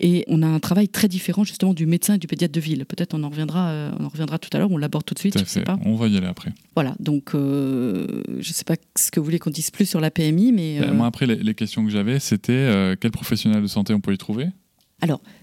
Et 0.01 0.25
on 0.27 0.43
a 0.43 0.47
un 0.47 0.59
travail 0.59 0.89
très 0.89 1.07
différent 1.07 1.45
justement 1.45 1.75
du 1.75 1.87
médecin 1.87 2.15
et 2.15 2.19
du 2.19 2.27
pédiatre 2.27 2.53
de 2.53 2.61
ville. 2.61 2.85
Peut-être 2.85 3.15
on 3.15 3.23
en 3.23 3.29
reviendra, 3.31 3.69
euh, 3.69 3.93
on 4.01 4.05
en 4.05 4.09
reviendra 4.09 4.39
tout 4.39 4.51
à 4.53 4.59
l'heure. 4.59 4.71
On 4.73 4.77
l'aborde 4.79 5.05
tout 5.05 5.15
de 5.15 5.19
suite. 5.21 5.35
Tout 5.35 5.39
à 5.41 5.45
Je 5.45 5.49
sais 5.49 5.61
fait. 5.61 5.65
pas. 5.67 5.79
On 5.85 5.95
va 5.95 6.09
y 6.09 6.17
aller 6.17 6.27
après. 6.27 6.53
Voilà. 6.75 6.95
Donc, 6.99 7.35
euh, 7.35 8.23
je 8.41 8.53
sais 8.53 8.65
pas 8.65 8.75
ce 8.99 9.11
que 9.13 9.21
vous 9.21 9.25
voulez 9.25 9.39
qu'on 9.39 9.51
dise 9.51 9.71
plus 9.71 9.87
sur 9.87 10.01
la 10.01 10.11
PMI, 10.11 10.51
mais 10.53 10.81
Ben, 10.81 10.91
euh, 10.91 10.93
Moi, 10.95 11.07
après, 11.07 11.27
les, 11.27 11.37
les 11.37 11.55
questions 11.55 11.85
que 11.85 11.91
j'avais, 11.91 12.19
c'était 12.19 12.95
quel 13.01 13.13
professionnel 13.13 13.63
de 13.63 13.67
santé 13.69 13.95
on 13.95 14.01
peut 14.01 14.13
y 14.13 14.19
trouver? 14.19 14.49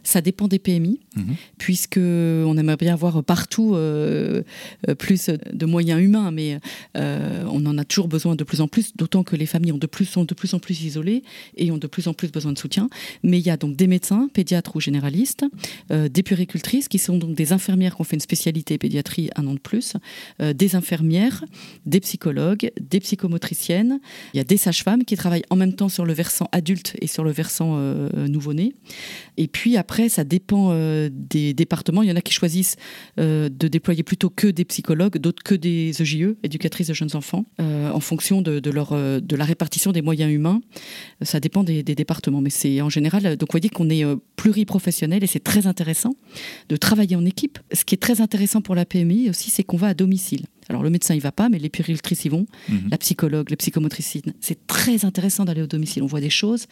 Ça 0.03 0.21
dépend 0.21 0.47
des 0.47 0.59
PMI, 0.59 0.99
Mhm. 1.15 1.35
puisque 1.57 1.97
on 1.97 2.57
aimerait 2.57 2.77
bien 2.77 2.93
avoir 2.93 3.23
partout 3.23 3.75
euh, 3.75 4.43
euh, 4.87 4.95
plus 4.95 5.29
de 5.29 5.65
moyens 5.65 6.01
humains, 6.01 6.31
mais 6.31 6.59
euh, 6.97 7.43
on 7.51 7.65
en 7.65 7.77
a 7.77 7.83
toujours 7.83 8.07
besoin 8.07 8.35
de 8.35 8.43
plus 8.43 8.61
en 8.61 8.67
plus, 8.67 8.95
d'autant 8.95 9.23
que 9.23 9.35
les 9.35 9.45
familles 9.45 9.71
ont 9.71 9.77
de 9.77 9.87
plus, 9.87 10.05
sont 10.05 10.23
de 10.23 10.33
plus 10.33 10.53
en 10.53 10.59
plus 10.59 10.83
isolées 10.83 11.23
et 11.57 11.71
ont 11.71 11.77
de 11.77 11.87
plus 11.87 12.07
en 12.07 12.13
plus 12.13 12.31
besoin 12.31 12.53
de 12.53 12.57
soutien. 12.57 12.89
Mais 13.23 13.39
il 13.39 13.45
y 13.45 13.49
a 13.49 13.57
donc 13.57 13.75
des 13.75 13.87
médecins, 13.87 14.29
pédiatres 14.33 14.75
ou 14.75 14.79
généralistes, 14.79 15.45
euh, 15.91 16.07
des 16.09 16.23
puéricultrices 16.23 16.87
qui 16.87 16.99
sont 16.99 17.17
donc 17.17 17.35
des 17.35 17.51
infirmières 17.53 17.95
qui 17.95 18.01
ont 18.01 18.05
fait 18.05 18.15
une 18.15 18.21
spécialité 18.21 18.77
pédiatrie 18.77 19.29
un 19.35 19.45
an 19.47 19.53
de 19.53 19.59
plus, 19.59 19.93
des 20.39 20.75
infirmières, 20.75 21.43
des 21.85 21.99
psychologues, 21.99 22.71
des 22.79 22.99
psychomotriciennes. 22.99 23.99
Il 24.33 24.37
y 24.37 24.39
a 24.39 24.43
des 24.43 24.57
sages-femmes 24.57 25.03
qui 25.03 25.15
travaillent 25.17 25.45
en 25.49 25.55
même 25.55 25.73
temps 25.73 25.89
sur 25.89 26.05
le 26.05 26.13
versant 26.13 26.47
adulte 26.51 26.95
et 27.01 27.07
sur 27.07 27.23
le 27.23 27.31
versant 27.31 27.77
nouveau-né. 28.27 28.73
Et 29.37 29.48
puis 29.49 29.77
après, 29.77 30.09
ça 30.09 30.23
dépend 30.23 30.69
euh, 30.71 31.09
des 31.11 31.53
départements. 31.53 32.01
Il 32.01 32.09
y 32.09 32.11
en 32.11 32.15
a 32.15 32.21
qui 32.21 32.33
choisissent 32.33 32.75
euh, 33.19 33.49
de 33.49 33.67
déployer 33.67 34.03
plutôt 34.03 34.29
que 34.29 34.47
des 34.47 34.65
psychologues, 34.65 35.17
d'autres 35.17 35.43
que 35.43 35.55
des 35.55 36.01
EJE, 36.01 36.35
éducatrices 36.43 36.87
de 36.87 36.93
jeunes 36.93 37.15
enfants, 37.15 37.45
euh, 37.59 37.91
en 37.91 37.99
fonction 37.99 38.41
de, 38.41 38.69
leur, 38.69 38.93
de 38.93 39.35
la 39.35 39.45
répartition 39.45 39.91
des 39.91 40.01
moyens 40.01 40.31
humains. 40.31 40.61
Ça 41.21 41.39
dépend 41.39 41.63
des, 41.63 41.83
des 41.83 41.95
départements. 41.95 42.41
Mais 42.41 42.49
c'est 42.49 42.81
en 42.81 42.89
général, 42.89 43.23
donc 43.37 43.49
vous 43.49 43.59
voyez 43.59 43.69
qu'on 43.69 43.89
est 43.89 44.05
pluriprofessionnel 44.35 45.23
et 45.23 45.27
c'est 45.27 45.43
très 45.43 45.67
intéressant 45.67 46.15
de 46.69 46.75
travailler 46.75 47.15
en 47.15 47.25
équipe. 47.25 47.59
Ce 47.73 47.83
qui 47.83 47.95
est 47.95 47.99
très 47.99 48.21
intéressant 48.21 48.61
pour 48.61 48.75
la 48.75 48.85
PMI 48.85 49.29
aussi, 49.29 49.49
c'est 49.49 49.63
qu'on 49.63 49.77
va 49.77 49.87
à 49.87 49.93
domicile. 49.93 50.45
Alors 50.69 50.83
le 50.83 50.89
médecin 50.89 51.15
il 51.15 51.21
va 51.21 51.31
pas, 51.31 51.49
mais 51.49 51.57
les 51.59 51.69
puéricultrices 51.69 52.25
y 52.25 52.29
vont, 52.29 52.45
Mhm. 52.69 52.89
la 52.91 52.97
psychologue, 52.97 53.49
les 53.49 53.55
psychomotriciennes. 53.55 54.33
C'est 54.39 54.67
très 54.67 55.03
intéressant 55.05 55.45
d'aller 55.45 55.61
au 55.63 55.67
domicile. 55.67 56.03
On 56.03 56.07
voit 56.07 56.21
des 56.21 56.29
choses 56.29 56.67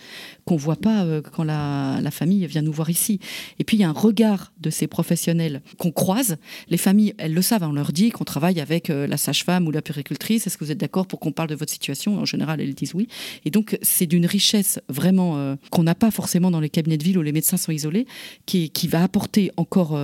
qu'on 0.46 0.56
voit 0.56 0.76
pas 0.76 1.04
euh, 1.04 1.22
quand 1.22 1.44
la, 1.44 2.00
la 2.02 2.12
famille 2.12 2.46
vient 2.48 2.62
nous 2.62 2.72
voir 2.72 2.90
ici. 2.90 3.20
Et 3.60 3.64
puis 3.64 3.78
il 3.78 3.80
y 3.80 3.84
a 3.84 3.90
un 3.90 3.94
regard 3.94 4.52
de 4.62 4.70
ces 4.70 4.88
professionnels 4.88 5.62
qu'on 5.78 5.92
croise. 5.92 6.38
Les 6.70 6.78
familles, 6.78 7.14
elles 7.18 7.34
le 7.34 7.42
savent. 7.42 7.64
hein. 7.64 7.70
On 7.70 7.74
leur 7.74 7.92
dit 7.92 8.12
qu'on 8.12 8.24
travaille 8.24 8.60
avec 8.60 8.90
euh, 8.90 9.08
la 9.08 9.18
sage-femme 9.18 9.68
ou 9.68 9.72
la 9.72 9.82
puéricultrice. 9.82 10.46
Est-ce 10.48 10.58
que 10.58 10.66
vous 10.66 10.72
êtes 10.72 10.78
d'accord 10.78 11.08
pour 11.08 11.20
qu'on 11.20 11.32
parle 11.32 11.50
de 11.50 11.56
votre 11.56 11.72
situation? 11.72 12.18
En 12.20 12.26
général, 12.26 12.62
elles 12.62 12.76
disent 12.76 12.94
oui. 12.94 13.08
Et 13.46 13.50
donc 13.52 13.78
c'est 13.82 14.06
d'une 14.06 14.26
richesse 14.26 14.80
vraiment 14.90 15.38
euh, 15.38 15.56
qu'on 15.72 15.84
n'a 15.84 15.96
pas 15.96 16.12
forcément 16.12 16.52
dans 16.52 16.60
les 16.60 16.70
cabinets 16.70 16.98
de 16.98 17.04
ville 17.04 17.18
où 17.18 17.22
les 17.24 17.32
médecins 17.32 17.58
sont 17.58 17.72
isolés, 17.72 18.06
qui, 18.46 18.70
qui 18.70 18.88
va 18.88 19.02
apporter 19.04 19.52
encore 19.58 19.98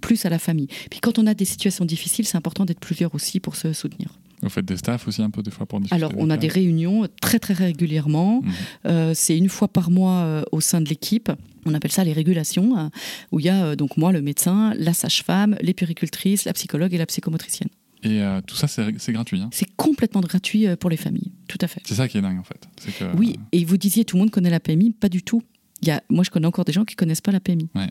plus 0.00 0.24
à 0.26 0.28
la 0.30 0.38
famille. 0.38 0.68
Puis 0.90 1.00
quand 1.00 1.18
on 1.18 1.26
a 1.26 1.34
des 1.34 1.44
situations 1.44 1.84
difficiles, 1.84 2.26
c'est 2.26 2.36
important 2.36 2.64
d'être 2.64 2.80
plusieurs 2.80 3.14
aussi 3.14 3.27
pour 3.40 3.56
se 3.56 3.72
soutenir. 3.72 4.08
Vous 4.40 4.48
faites 4.50 4.64
des 4.66 4.76
staffs 4.76 5.08
aussi 5.08 5.20
un 5.20 5.30
peu 5.30 5.42
des 5.42 5.50
fois 5.50 5.66
pour 5.66 5.80
discuter 5.80 5.96
Alors, 5.96 6.12
on 6.16 6.30
a 6.30 6.36
des 6.36 6.46
réunions 6.46 7.06
très 7.20 7.40
très 7.40 7.54
régulièrement. 7.54 8.40
Mhm. 8.42 8.52
Euh, 8.86 9.12
c'est 9.14 9.36
une 9.36 9.48
fois 9.48 9.66
par 9.68 9.90
mois 9.90 10.20
euh, 10.20 10.42
au 10.52 10.60
sein 10.60 10.80
de 10.80 10.88
l'équipe. 10.88 11.30
On 11.66 11.74
appelle 11.74 11.90
ça 11.90 12.04
les 12.04 12.12
régulations, 12.12 12.78
euh, 12.78 12.88
où 13.32 13.40
il 13.40 13.46
y 13.46 13.48
a 13.48 13.64
euh, 13.64 13.76
donc 13.76 13.96
moi, 13.96 14.12
le 14.12 14.22
médecin, 14.22 14.74
la 14.76 14.94
sage-femme, 14.94 15.56
les 15.60 15.74
puéricultrices, 15.74 16.44
la 16.44 16.52
psychologue 16.52 16.94
et 16.94 16.98
la 16.98 17.06
psychomotricienne. 17.06 17.68
Et 18.04 18.22
euh, 18.22 18.40
tout 18.46 18.54
ça, 18.54 18.68
c'est 18.68 19.12
gratuit. 19.12 19.40
hein. 19.40 19.50
C'est 19.52 19.68
complètement 19.76 20.20
gratuit 20.20 20.66
pour 20.76 20.88
les 20.88 20.96
familles, 20.96 21.32
tout 21.48 21.58
à 21.60 21.66
fait. 21.66 21.80
C'est 21.84 21.96
ça 21.96 22.06
qui 22.06 22.16
est 22.18 22.22
dingue 22.22 22.38
en 22.38 22.44
fait. 22.44 22.68
Que, 22.96 23.16
Oui, 23.16 23.40
et 23.50 23.64
vous 23.64 23.76
disiez 23.76 24.04
tout 24.04 24.14
le 24.16 24.20
monde 24.20 24.30
connaît 24.30 24.50
la 24.50 24.60
PMI, 24.60 24.92
pas 24.92 25.08
du 25.08 25.22
tout. 25.24 25.42
Il 25.82 25.88
y 25.88 25.90
a, 25.90 26.00
moi, 26.08 26.22
je 26.24 26.30
connais 26.30 26.46
encore 26.46 26.64
des 26.64 26.72
gens 26.72 26.84
qui 26.84 26.94
connaissent 26.94 27.20
pas 27.20 27.32
la 27.32 27.40
PMI. 27.40 27.68
Ouais. 27.74 27.90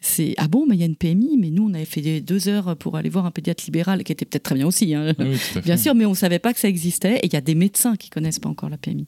C'est 0.00 0.34
ah 0.36 0.46
bon, 0.48 0.66
mais 0.68 0.76
il 0.76 0.80
y 0.80 0.82
a 0.82 0.86
une 0.86 0.96
PMI, 0.96 1.36
mais 1.38 1.50
nous 1.50 1.68
on 1.68 1.74
avait 1.74 1.84
fait 1.84 2.20
deux 2.20 2.48
heures 2.48 2.76
pour 2.76 2.96
aller 2.96 3.08
voir 3.08 3.26
un 3.26 3.30
pédiatre 3.30 3.64
libéral 3.64 4.04
qui 4.04 4.12
était 4.12 4.24
peut-être 4.24 4.42
très 4.44 4.54
bien 4.54 4.66
aussi. 4.66 4.94
hein. 4.94 5.14
Oui. 5.18 5.36
Bien 5.64 5.76
sûr, 5.76 5.94
mais 5.94 6.06
on 6.06 6.14
savait 6.14 6.38
pas 6.38 6.52
que 6.52 6.60
ça 6.60 6.68
existait. 6.68 7.16
Et 7.22 7.26
il 7.26 7.32
y 7.32 7.36
a 7.36 7.40
des 7.40 7.54
médecins 7.54 7.96
qui 7.96 8.10
connaissent 8.10 8.38
pas 8.38 8.48
encore 8.48 8.68
la 8.68 8.78
PMI. 8.78 9.06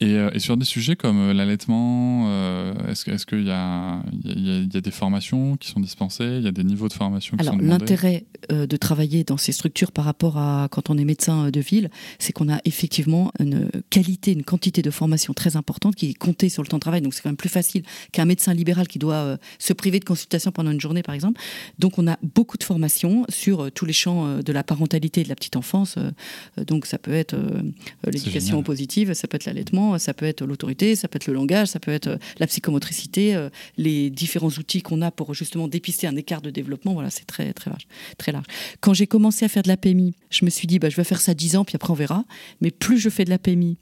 Et, 0.00 0.14
euh, 0.14 0.30
et 0.34 0.38
sur 0.38 0.56
des 0.58 0.66
sujets 0.66 0.96
comme 0.96 1.18
euh, 1.18 1.32
l'allaitement, 1.32 2.24
euh, 2.28 2.74
est-ce 2.88 3.04
que- 3.04 3.10
est-ce 3.12 3.24
qu'il 3.24 3.40
y, 3.40 3.44
y, 3.44 3.46
y 3.48 4.76
a- 4.76 4.80
des 4.80 4.90
formations 4.90 5.56
qui 5.56 5.68
sont 5.70 5.80
dispensées? 5.80 6.36
Il 6.38 6.44
y 6.44 6.48
a 6.48 6.52
des 6.52 6.64
niveaux 6.64 6.88
de 6.88 6.92
formation 6.92 7.36
qui 7.36 7.40
Alors 7.42 7.54
sont 7.54 7.58
demandés? 7.60 7.78
l'intérêt 7.84 8.26
euh, 8.52 8.66
de 8.66 8.76
travailler 8.76 9.24
dans 9.24 9.38
ces 9.38 9.52
structures 9.52 9.92
par 9.92 10.04
rapport 10.04 10.36
à 10.36 10.68
quand 10.70 10.90
on 10.90 10.98
est 10.98 11.04
médecin 11.04 11.46
euh, 11.46 11.50
de 11.50 11.60
ville, 11.60 11.88
c'est 12.18 12.32
qu'on 12.32 12.52
a 12.52 12.60
effectivement 12.66 13.32
une 13.40 13.70
qualité, 13.88 14.32
une 14.32 14.44
quantité 14.44 14.82
de 14.82 14.90
formation 14.90 15.32
très 15.32 15.56
importante 15.56 15.94
qui 15.96 16.10
est 16.10 16.14
comptée 16.14 16.50
sur 16.50 16.62
le 16.62 16.68
temps 16.68 16.76
de 16.76 16.82
travail. 16.82 17.00
Donc 17.00 17.14
c'est 17.14 17.22
quand 17.22 17.30
même 17.30 17.36
plus 17.36 17.48
facile 17.48 17.82
qu'un 18.12 18.26
médecin 18.26 18.52
libéral 18.52 18.88
qui 18.88 18.98
doit 18.98 19.14
euh, 19.14 19.36
se 19.58 19.72
priver 19.72 19.98
de 20.00 20.04
consultation 20.04 20.52
pendant 20.52 20.70
une 20.72 20.80
journée, 20.80 21.02
par 21.02 21.14
exemple. 21.14 21.40
Donc 21.78 21.98
on 21.98 22.06
a 22.06 22.18
beaucoup 22.22 22.58
de 22.58 22.64
formations 22.64 23.24
sur 23.30 23.64
euh, 23.64 23.70
tous 23.70 23.86
les 23.86 23.94
champs 23.94 24.26
euh, 24.26 24.42
de 24.42 24.52
la 24.52 24.62
parentalité 24.62 25.22
et 25.22 25.24
de 25.24 25.30
la 25.30 25.34
petite 25.36 25.56
enfance. 25.56 25.96
Euh, 25.96 26.10
euh, 26.58 26.64
donc 26.64 26.84
ça 26.84 26.98
peut 26.98 27.14
être 27.14 27.32
euh, 27.34 27.62
euh, 28.06 28.10
l'éducation 28.10 28.62
positive, 28.62 29.14
ça 29.14 29.26
peut 29.26 29.35
être 29.36 29.46
l'allaitement. 29.46 29.98
Ça 29.98 30.14
peut 30.14 30.26
être 30.26 30.44
l'autorité, 30.44 30.96
ça 30.96 31.08
peut 31.08 31.16
être 31.16 31.26
le 31.26 31.34
langage, 31.34 31.68
ça 31.68 31.80
peut 31.80 31.90
être 31.90 32.18
la 32.38 32.46
psychomotricité, 32.46 33.48
les 33.76 34.10
différents 34.10 34.48
outils 34.48 34.82
qu'on 34.82 35.02
a 35.02 35.10
pour 35.10 35.34
justement 35.34 35.68
dépister 35.68 36.06
un 36.06 36.16
écart 36.16 36.42
de 36.42 36.50
développement. 36.50 36.94
Voilà, 36.94 37.10
c'est 37.10 37.24
très, 37.24 37.52
très 37.52 37.70
large, 37.70 37.86
très 38.18 38.32
large. 38.32 38.46
Quand 38.80 38.94
j'ai 38.94 39.06
commencé 39.06 39.44
à 39.44 39.48
faire 39.48 39.62
de 39.62 39.68
la 39.68 39.76
PMI, 39.76 40.14
je 40.30 40.44
me 40.44 40.50
suis 40.50 40.66
dit, 40.66 40.78
bah, 40.78 40.88
je 40.88 40.96
vais 40.96 41.04
faire 41.04 41.20
ça 41.20 41.34
10 41.34 41.56
ans, 41.56 41.64
puis 41.64 41.76
après 41.76 41.90
on 41.90 41.94
verra. 41.94 42.24
Mais 42.60 42.70
plus 42.70 42.98
je 42.98 43.08
fais 43.08 43.24
de 43.24 43.30
la 43.30 43.38
PMI, 43.38 43.78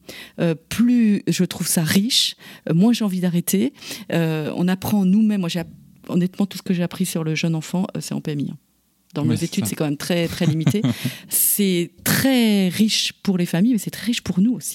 plus 0.69 1.23
je 1.27 1.45
trouve 1.45 1.67
ça 1.67 1.83
riche, 1.83 2.37
moins 2.73 2.93
j'ai 2.93 3.05
envie 3.05 3.21
d'arrêter. 3.21 3.73
on 4.11 4.69
apprend 4.69 5.05
nous-mêmes. 5.05 5.41
Moi, 5.41 5.51
honnêtement, 6.09 6.47
tout 6.47 6.59
ce 6.59 6.63
que 6.63 6.75
j'ai 6.75 6.83
appris 6.83 7.07
sur 7.07 7.25
le 7.25 7.35
jeune 7.35 7.55
enfant, 7.55 7.87
euh, 7.97 8.01
c'est 8.01 8.15
en 8.15 8.21
PMI. 8.21 8.51
Hein. 8.53 8.59
Dans 9.15 9.25
nos 9.25 9.35
études, 9.35 9.67
c'est 9.67 9.77
quand 9.77 9.85
même 9.85 9.97
très, 9.97 10.27
très 10.27 10.45
limité. 10.45 10.83
c'est 11.29 11.93
très 12.03 12.69
riche 12.69 13.13
pour 13.23 13.39
les 13.39 13.47
familles, 13.47 13.73
mais 13.73 13.79
c'est 13.79 13.91
très 13.91 14.07
riche 14.07 14.23
pour 14.23 14.41
nous 14.41 14.55
aussi. 14.55 14.75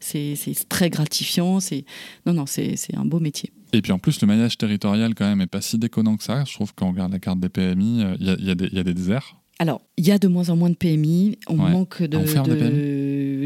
C'est 0.00 0.36
très 0.68 0.90
gratifiant. 0.90 1.60
C'est 1.60 1.84
Non, 2.26 2.32
non, 2.32 2.46
c'est 2.46 2.76
un 2.94 3.04
beau 3.04 3.20
métier. 3.20 3.52
Et 3.72 3.82
puis 3.82 3.92
en 3.92 3.98
plus, 3.98 4.20
le 4.20 4.26
maillage 4.26 4.56
territorial, 4.56 5.14
quand 5.14 5.26
même, 5.26 5.40
est 5.40 5.46
pas 5.46 5.60
si 5.60 5.78
déconnant 5.78 6.16
que 6.16 6.24
ça. 6.24 6.44
Je 6.44 6.54
trouve 6.54 6.74
qu'on 6.74 6.90
regarde 6.90 7.12
la 7.12 7.18
carte 7.18 7.40
des 7.40 7.50
PMI, 7.50 8.02
euh, 8.02 8.16
il 8.18 8.26
y, 8.26 8.30
y, 8.30 8.76
y, 8.76 8.78
a 8.78 8.82
des 8.82 8.94
déserts. 8.94 9.36
Alors, 9.58 9.82
il 9.96 10.06
y 10.06 10.12
a 10.12 10.18
de 10.18 10.28
moins 10.28 10.50
en 10.50 10.56
moins 10.56 10.70
de 10.70 10.76
PMI. 10.76 11.38
On 11.48 11.56
manque 11.56 12.02
de. 12.02 12.16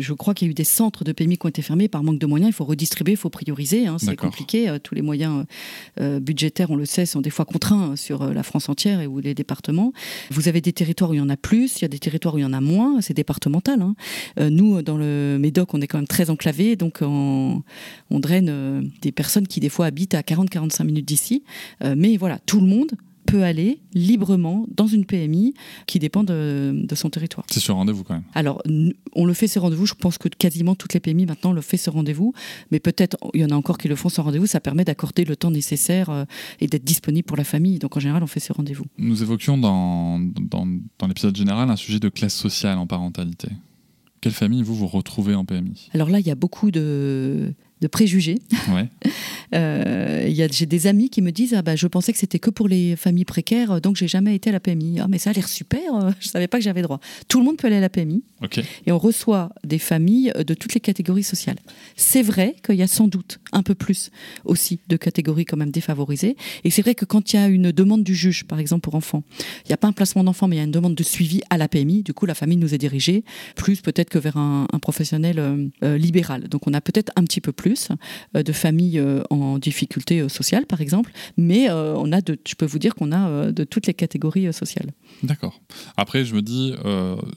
Je 0.01 0.13
crois 0.13 0.35
qu'il 0.35 0.47
y 0.47 0.51
a 0.51 0.53
eu 0.53 0.55
des 0.55 0.65
centres 0.65 1.05
de 1.05 1.13
PMI 1.13 1.39
qui 1.39 1.47
ont 1.47 1.49
été 1.49 1.63
fermés 1.63 1.89
par 1.89 2.03
manque 2.03 2.19
de 2.19 2.27
moyens. 2.27 2.51
Il 2.51 2.55
faut 2.55 2.65
redistribuer, 2.65 3.13
il 3.13 3.19
faut 3.19 3.31
prioriser. 3.31 3.87
Hein, 3.87 3.97
c'est 3.99 4.17
compliqué. 4.17 4.69
Euh, 4.69 4.79
tous 4.79 4.95
les 4.95 5.03
moyens 5.03 5.45
euh, 6.01 6.21
budgétaires, 6.21 6.71
on 6.71 6.77
le 6.77 6.85
sait, 6.85 7.07
sont 7.07 7.21
des 7.21 7.31
fois 7.31 7.45
contraints 7.45 7.97
sur 7.97 8.23
euh, 8.23 8.33
la 8.33 8.43
France 8.43 8.69
entière 8.69 9.01
et 9.01 9.07
ou 9.07 9.21
les 9.21 9.35
départements. 9.35 9.93
Vous 10.31 10.49
avez 10.49 10.61
des 10.61 10.73
territoires 10.73 11.11
où 11.11 11.15
il 11.15 11.19
y 11.19 11.21
en 11.21 11.29
a 11.29 11.37
plus, 11.37 11.79
il 11.79 11.83
y 11.83 11.85
a 11.85 11.89
des 11.89 11.99
territoires 11.99 12.35
où 12.35 12.39
il 12.39 12.43
y 12.43 12.45
en 12.45 12.53
a 12.53 12.61
moins. 12.61 13.01
C'est 13.01 13.15
départemental. 13.15 13.83
Hein. 13.83 13.95
nous, 14.39 14.83
dans 14.83 14.97
le 14.97 15.39
Médoc, 15.39 15.75
on 15.75 15.81
est 15.81 15.87
quand 15.87 15.99
même 15.99 16.07
très 16.07 16.31
enclavé, 16.31 16.77
donc 16.77 16.99
on, 17.01 17.63
on 18.11 18.21
draine 18.21 18.91
des 19.01 19.13
personnes 19.13 19.47
qui 19.47 19.61
des 19.61 19.69
fois 19.69 19.87
habitent 19.87 20.15
à 20.15 20.21
40-45 20.21 20.85
minutes 20.85 21.07
d'ici. 21.07 21.43
mais 21.83 22.17
voilà, 22.17 22.39
tout 22.47 22.61
le 22.61 22.67
monde 22.67 22.93
peut 23.27 23.43
aller 23.43 23.81
librement 23.95 24.67
dans 24.75 24.87
une 24.87 25.05
PMI 25.05 25.55
qui 25.87 25.99
dépend 25.99 26.25
de, 26.25 26.87
son 26.95 27.11
territoire. 27.11 27.47
C'est 27.51 27.61
sur 27.61 27.75
rendez-vous 27.75 28.05
quand 28.05 28.15
même. 28.15 28.25
Alors, 28.35 28.63
on 29.15 29.25
le 29.25 29.35
fait 29.35 29.49
sur 29.49 29.63
rendez-vous. 29.63 29.87
Je 29.87 29.95
pense 29.95 30.19
que 30.19 30.29
quasiment 30.29 30.75
toutes 30.75 30.95
les 30.95 31.01
PMI 31.01 31.27
maintenant 31.27 31.53
le 31.53 31.61
fait 31.61 31.77
sur 31.77 31.95
rendez-vous. 31.95 32.33
Mais 32.71 32.81
peut-être, 32.81 33.17
il 33.35 33.41
y 33.41 33.45
en 33.45 33.51
a 33.51 33.55
encore 33.55 33.79
qui 33.79 33.89
le 33.89 33.97
font 33.97 34.09
sur 34.09 34.25
rendez-vous. 34.25 34.47
Ça 34.47 34.61
permet 34.61 34.85
d'accorder 34.85 35.25
le 35.25 35.37
temps 35.37 35.51
nécessaire 35.51 36.11
euh, 36.11 36.25
et 36.61 36.67
d'être 36.67 36.85
disponible 36.85 37.25
pour 37.25 37.37
la 37.37 37.45
famille. 37.45 37.79
Donc, 37.79 37.97
en 37.97 38.01
général, 38.01 38.23
on 38.23 38.27
fait 38.27 38.41
sur 38.41 38.57
rendez-vous. 38.57 38.85
Nous 38.99 39.23
évoquions 39.23 39.59
dans, 39.59 40.19
dans, 40.21 40.67
dans 40.99 41.07
l'épisode 41.07 41.37
général 41.37 41.71
un 41.71 41.77
sujet 41.77 42.01
de 42.01 42.09
classe 42.09 42.35
sociale 42.35 42.79
en 42.79 42.87
parentalité. 42.87 43.49
Quelle 44.21 44.33
famille 44.33 44.63
vous 44.63 44.77
vous 44.77 44.87
retrouvez 44.87 45.35
en 45.35 45.45
PMI 45.45 45.89
Alors 45.95 46.09
là, 46.09 46.21
il 46.21 46.27
y 46.27 46.31
a 46.31 46.37
beaucoup 46.37 46.71
de 46.71 47.55
de 47.83 47.89
préjugés. 47.89 48.39
Ouais. 48.71 48.89
euh, 49.55 50.49
j'ai 50.51 50.67
des 50.67 50.87
amis 50.87 51.11
qui 51.11 51.21
me 51.21 51.33
disent 51.33 51.55
ah 51.55 51.63
bah, 51.63 51.77
je 51.77 51.87
pensais 51.87 52.13
que 52.13 52.19
c'était 52.19 52.39
que 52.39 52.51
pour 52.51 52.69
les 52.69 52.97
familles 52.97 53.25
précaires, 53.25 53.81
donc 53.81 53.97
j'ai 53.97 54.09
jamais 54.09 54.35
été 54.35 54.51
à 54.51 54.53
la 54.53 54.61
PMI. 54.61 55.01
Ah 55.01 55.09
mais 55.09 55.19
ça 55.19 55.31
a 55.31 55.33
l'air 55.33 55.49
super, 55.49 55.95
euh, 55.95 56.11
je 56.21 56.29
savais 56.29 56.47
pas 56.47 56.59
que 56.59 56.65
j'avais 56.65 56.83
droit. 56.83 57.01
Tout 57.29 57.39
le 57.39 57.45
monde 57.45 57.57
peut 57.59 57.67
aller 57.67 57.77
à 57.77 57.81
la 57.81 57.91
PMI. 57.91 58.23
Et 58.87 58.93
on 58.93 58.99
reçoit 58.99 59.51
des 59.65 59.79
familles 59.79 60.33
de 60.37 60.55
toutes 60.55 60.75
les 60.75 60.81
catégories 60.81 61.23
sociales. 61.23 61.59
C'est 61.97 62.23
vrai 62.23 62.57
qu'il 62.65 62.77
y 62.77 62.83
a 62.83 62.89
sans 62.89 63.07
doute 63.09 63.39
un 63.53 63.63
peu 63.63 63.75
plus 63.75 64.11
aussi 64.45 64.81
de 64.89 64.97
catégories 64.97 65.45
quand 65.45 65.57
même 65.57 65.71
défavorisées. 65.71 66.37
Et 66.65 66.71
c'est 66.71 66.83
vrai 66.83 66.95
que 66.95 67.05
quand 67.05 67.33
il 67.33 67.37
y 67.37 67.39
a 67.39 67.49
une 67.49 67.73
demande 67.73 68.03
du 68.03 68.15
juge, 68.15 68.45
par 68.45 68.59
exemple 68.59 68.83
pour 68.83 68.95
enfants, 68.95 69.23
il 69.65 69.69
n'y 69.69 69.75
a 69.75 69.77
pas 69.77 69.89
un 69.89 69.93
placement 69.93 70.25
d'enfant, 70.25 70.49
mais 70.49 70.57
il 70.57 70.59
y 70.59 70.63
a 70.63 70.65
une 70.65 70.71
demande 70.71 70.95
de 70.95 71.03
suivi 71.03 71.41
à 71.51 71.59
la 71.59 71.69
PMI. 71.69 72.03
Du 72.03 72.15
coup, 72.15 72.27
la 72.27 72.35
famille 72.35 72.59
nous 72.59 72.75
est 72.75 72.79
dirigée 72.79 73.25
plus 73.55 73.81
peut-être 73.81 74.11
que 74.11 74.19
vers 74.19 74.37
un, 74.37 74.67
professionnel 74.81 75.39
euh, 75.39 75.69
euh, 75.85 75.99
libéral. 75.99 76.49
Donc 76.49 76.67
on 76.67 76.75
a 76.75 76.81
peut-être 76.81 77.13
un 77.17 77.25
petit 77.25 77.41
peu 77.41 77.53
plus 77.53 77.72
euh, 78.37 78.43
de 78.43 78.53
familles 78.53 78.99
euh, 78.99 79.23
en 79.31 79.59
difficulté 79.59 80.21
euh, 80.21 80.29
sociale, 80.29 80.67
par 80.67 80.81
exemple, 80.81 81.13
mais 81.37 81.71
on 81.71 82.13
a 82.13 82.21
de, 82.21 82.39
je 82.47 82.55
peux 82.55 82.67
vous 82.67 82.79
dire 82.79 82.95
qu'on 82.95 83.13
a 83.13 83.53
de 83.53 83.65
toutes 83.65 83.87
les 83.87 83.95
catégories 83.95 84.53
sociales. 84.53 84.91
D'accord. 85.23 85.61
Après, 85.97 86.25
je 86.25 86.35
me 86.35 86.43
dis, 86.43 86.75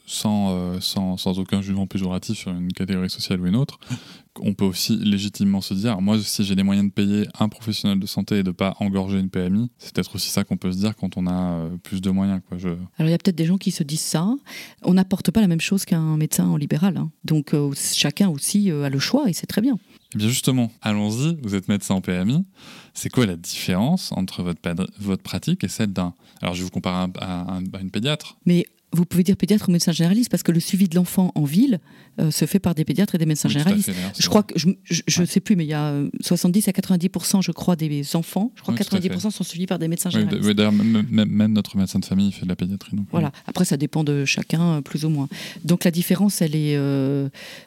sans, 0.05 0.79
sans, 0.81 1.17
sans, 1.17 1.39
aucun 1.39 1.61
jugement 1.61 1.87
péjoratif 1.87 2.37
sur 2.37 2.51
une 2.51 2.73
catégorie 2.73 3.09
sociale 3.09 3.41
ou 3.41 3.47
une 3.47 3.55
autre, 3.55 3.79
on 4.39 4.53
peut 4.53 4.65
aussi 4.65 4.97
légitimement 4.97 5.61
se 5.61 5.73
dire, 5.73 5.99
moi, 6.01 6.17
si 6.21 6.43
j'ai 6.43 6.55
les 6.55 6.63
moyens 6.63 6.87
de 6.87 6.93
payer 6.93 7.27
un 7.39 7.49
professionnel 7.49 7.99
de 7.99 8.05
santé 8.05 8.39
et 8.39 8.43
de 8.43 8.51
pas 8.51 8.75
engorger 8.79 9.19
une 9.19 9.29
PMI, 9.29 9.69
c'est 9.77 9.93
peut-être 9.93 10.15
aussi 10.15 10.29
ça 10.29 10.43
qu'on 10.43 10.57
peut 10.57 10.71
se 10.71 10.77
dire 10.77 10.95
quand 10.95 11.17
on 11.17 11.27
a 11.27 11.69
plus 11.83 12.01
de 12.01 12.09
moyens. 12.09 12.41
Quoi. 12.47 12.57
Je... 12.57 12.69
Alors, 12.69 12.81
il 12.99 13.09
y 13.09 13.13
a 13.13 13.17
peut-être 13.17 13.35
des 13.35 13.45
gens 13.45 13.57
qui 13.57 13.71
se 13.71 13.83
disent 13.83 14.01
ça. 14.01 14.27
On 14.83 14.93
n'apporte 14.93 15.31
pas 15.31 15.41
la 15.41 15.47
même 15.47 15.61
chose 15.61 15.85
qu'un 15.85 16.17
médecin 16.17 16.47
en 16.47 16.57
libéral. 16.57 16.97
Hein. 16.97 17.11
Donc, 17.23 17.55
chacun 17.75 18.29
aussi 18.29 18.71
a 18.71 18.89
le 18.89 18.99
choix 18.99 19.29
et 19.29 19.33
c'est 19.33 19.47
très 19.47 19.61
bien. 19.61 19.77
Eh 20.15 20.17
bien 20.17 20.29
justement, 20.29 20.71
allons-y, 20.81 21.37
vous 21.41 21.55
êtes 21.55 21.67
médecin 21.67 21.95
en 21.95 22.01
PMI. 22.01 22.45
C'est 22.93 23.09
quoi 23.09 23.25
la 23.25 23.35
différence 23.35 24.13
entre 24.13 24.43
votre, 24.43 24.61
votre 24.99 25.23
pratique 25.23 25.65
et 25.65 25.67
celle 25.67 25.91
d'un... 25.91 26.13
Alors 26.41 26.53
je 26.53 26.59
vais 26.59 26.65
vous 26.65 26.71
comparer 26.71 27.11
à, 27.19 27.41
à 27.41 27.59
une 27.81 27.91
pédiatre. 27.91 28.37
Mais 28.45 28.65
vous 28.95 29.05
pouvez 29.05 29.23
dire 29.23 29.37
pédiatre 29.37 29.69
ou 29.69 29.71
médecin 29.71 29.91
généraliste 29.91 30.29
parce 30.29 30.43
que 30.43 30.51
le 30.51 30.59
suivi 30.59 30.87
de 30.87 30.95
l'enfant 30.95 31.31
en 31.35 31.43
ville 31.43 31.79
euh, 32.19 32.31
se 32.31 32.45
fait 32.45 32.59
par 32.59 32.75
des 32.75 32.85
pédiatres 32.85 33.15
et 33.15 33.17
des 33.17 33.25
médecins 33.25 33.49
généralistes. 33.49 33.91
je 34.17 34.29
crois 34.29 34.43
que 34.43 34.57
je 34.57 35.21
ne 35.21 35.25
sais 35.25 35.39
plus, 35.39 35.55
mais 35.55 35.65
il 35.65 35.69
y 35.69 35.73
a 35.73 35.93
70 36.21 36.67
euh, 36.67 36.69
à 36.69 36.73
90 36.73 37.09
je 37.41 37.51
crois 37.51 37.75
des 37.75 38.15
enfants. 38.15 38.51
Je 38.55 38.61
crois 38.61 38.73
que 38.73 38.83
90 38.83 39.29
sont 39.29 39.43
suivis 39.43 39.67
par 39.67 39.79
des 39.79 39.87
médecins 39.87 40.09
généralistes. 40.09 40.49
d'ailleurs, 40.51 40.71
même, 40.71 41.53
notre 41.53 41.77
médecin 41.77 41.99
de 41.99 42.05
famille 42.05 42.31
fait 42.31 42.43
de 42.43 42.49
la 42.49 42.55
pédiatrie. 42.55 42.95
Donc, 42.95 43.07
voilà. 43.11 43.31
Après, 43.47 43.65
ça 43.65 43.77
dépend 43.77 44.03
de 44.03 44.25
chacun, 44.25 44.75
euh, 44.75 44.81
plus 44.81 45.05
ou 45.05 45.09
moins. 45.09 45.27
Donc 45.63 45.83
la 45.83 45.91
différence, 45.91 46.41
elle 46.41 46.55
est, 46.55 46.77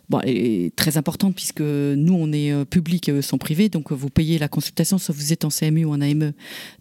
bon, 0.09 0.21
est 0.25 0.75
très 0.77 0.97
importante 0.97 1.35
puisque 1.35 1.61
nous, 1.61 2.15
on 2.15 2.33
est 2.33 2.65
public 2.67 3.09
et 3.09 3.13
eux 3.13 3.23
sont 3.23 3.39
privés. 3.39 3.69
Donc 3.69 3.93
vous 3.93 4.09
payez 4.09 4.39
la 4.39 4.49
consultation, 4.49 4.99
sauf 4.99 5.17
vous 5.17 5.33
êtes 5.33 5.45
en 5.45 5.51
CMU 5.51 5.85
ou 5.85 5.93
en 5.93 6.01
AME 6.01 6.33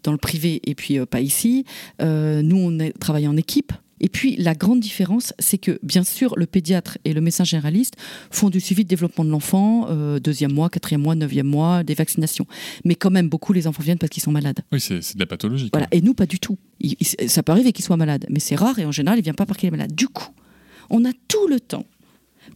dans 0.04 0.12
le 0.12 0.18
privé 0.18 0.60
et 0.64 0.74
puis 0.74 1.04
pas 1.06 1.20
ici. 1.20 1.64
nous, 2.00 2.56
on 2.56 2.78
travaille 2.98 3.28
en 3.28 3.36
équipe. 3.36 3.72
Et 4.00 4.08
puis 4.08 4.36
la 4.36 4.54
grande 4.54 4.80
différence, 4.80 5.32
c'est 5.38 5.58
que 5.58 5.78
bien 5.82 6.04
sûr, 6.04 6.34
le 6.36 6.46
pédiatre 6.46 6.98
et 7.04 7.12
le 7.12 7.20
médecin 7.20 7.44
généraliste 7.44 7.94
font 8.30 8.50
du 8.50 8.60
suivi 8.60 8.84
de 8.84 8.88
développement 8.88 9.24
de 9.24 9.30
l'enfant, 9.30 9.86
euh, 9.88 10.18
deuxième 10.18 10.52
mois, 10.52 10.68
quatrième 10.68 11.02
mois, 11.02 11.14
neuvième 11.14 11.46
mois, 11.46 11.82
des 11.82 11.94
vaccinations. 11.94 12.46
Mais 12.84 12.94
quand 12.94 13.10
même, 13.10 13.28
beaucoup 13.28 13.52
les 13.52 13.66
enfants 13.66 13.82
viennent 13.82 13.98
parce 13.98 14.10
qu'ils 14.10 14.22
sont 14.22 14.32
malades. 14.32 14.60
Oui, 14.72 14.80
c'est 14.80 15.14
de 15.14 15.20
la 15.20 15.26
pathologie. 15.26 15.70
Voilà. 15.72 15.88
Et 15.92 16.00
nous, 16.00 16.14
pas 16.14 16.26
du 16.26 16.38
tout. 16.38 16.58
ça 17.26 17.42
peut 17.42 17.52
arriver 17.52 17.72
qu'ils 17.72 17.84
soient 17.84 17.96
malades, 17.96 18.26
mais 18.30 18.40
c'est 18.40 18.56
rare 18.56 18.78
et 18.78 18.84
en 18.84 18.92
général, 18.92 19.18
ils 19.18 19.22
ne 19.22 19.24
viennent 19.24 19.36
pas 19.36 19.46
parce 19.46 19.58
qu'il 19.58 19.68
est 19.68 19.72
malade. 19.72 19.94
Du 19.94 20.08
coup, 20.08 20.32
on 20.90 21.04
a 21.04 21.12
tout 21.28 21.48
le 21.48 21.60
temps 21.60 21.84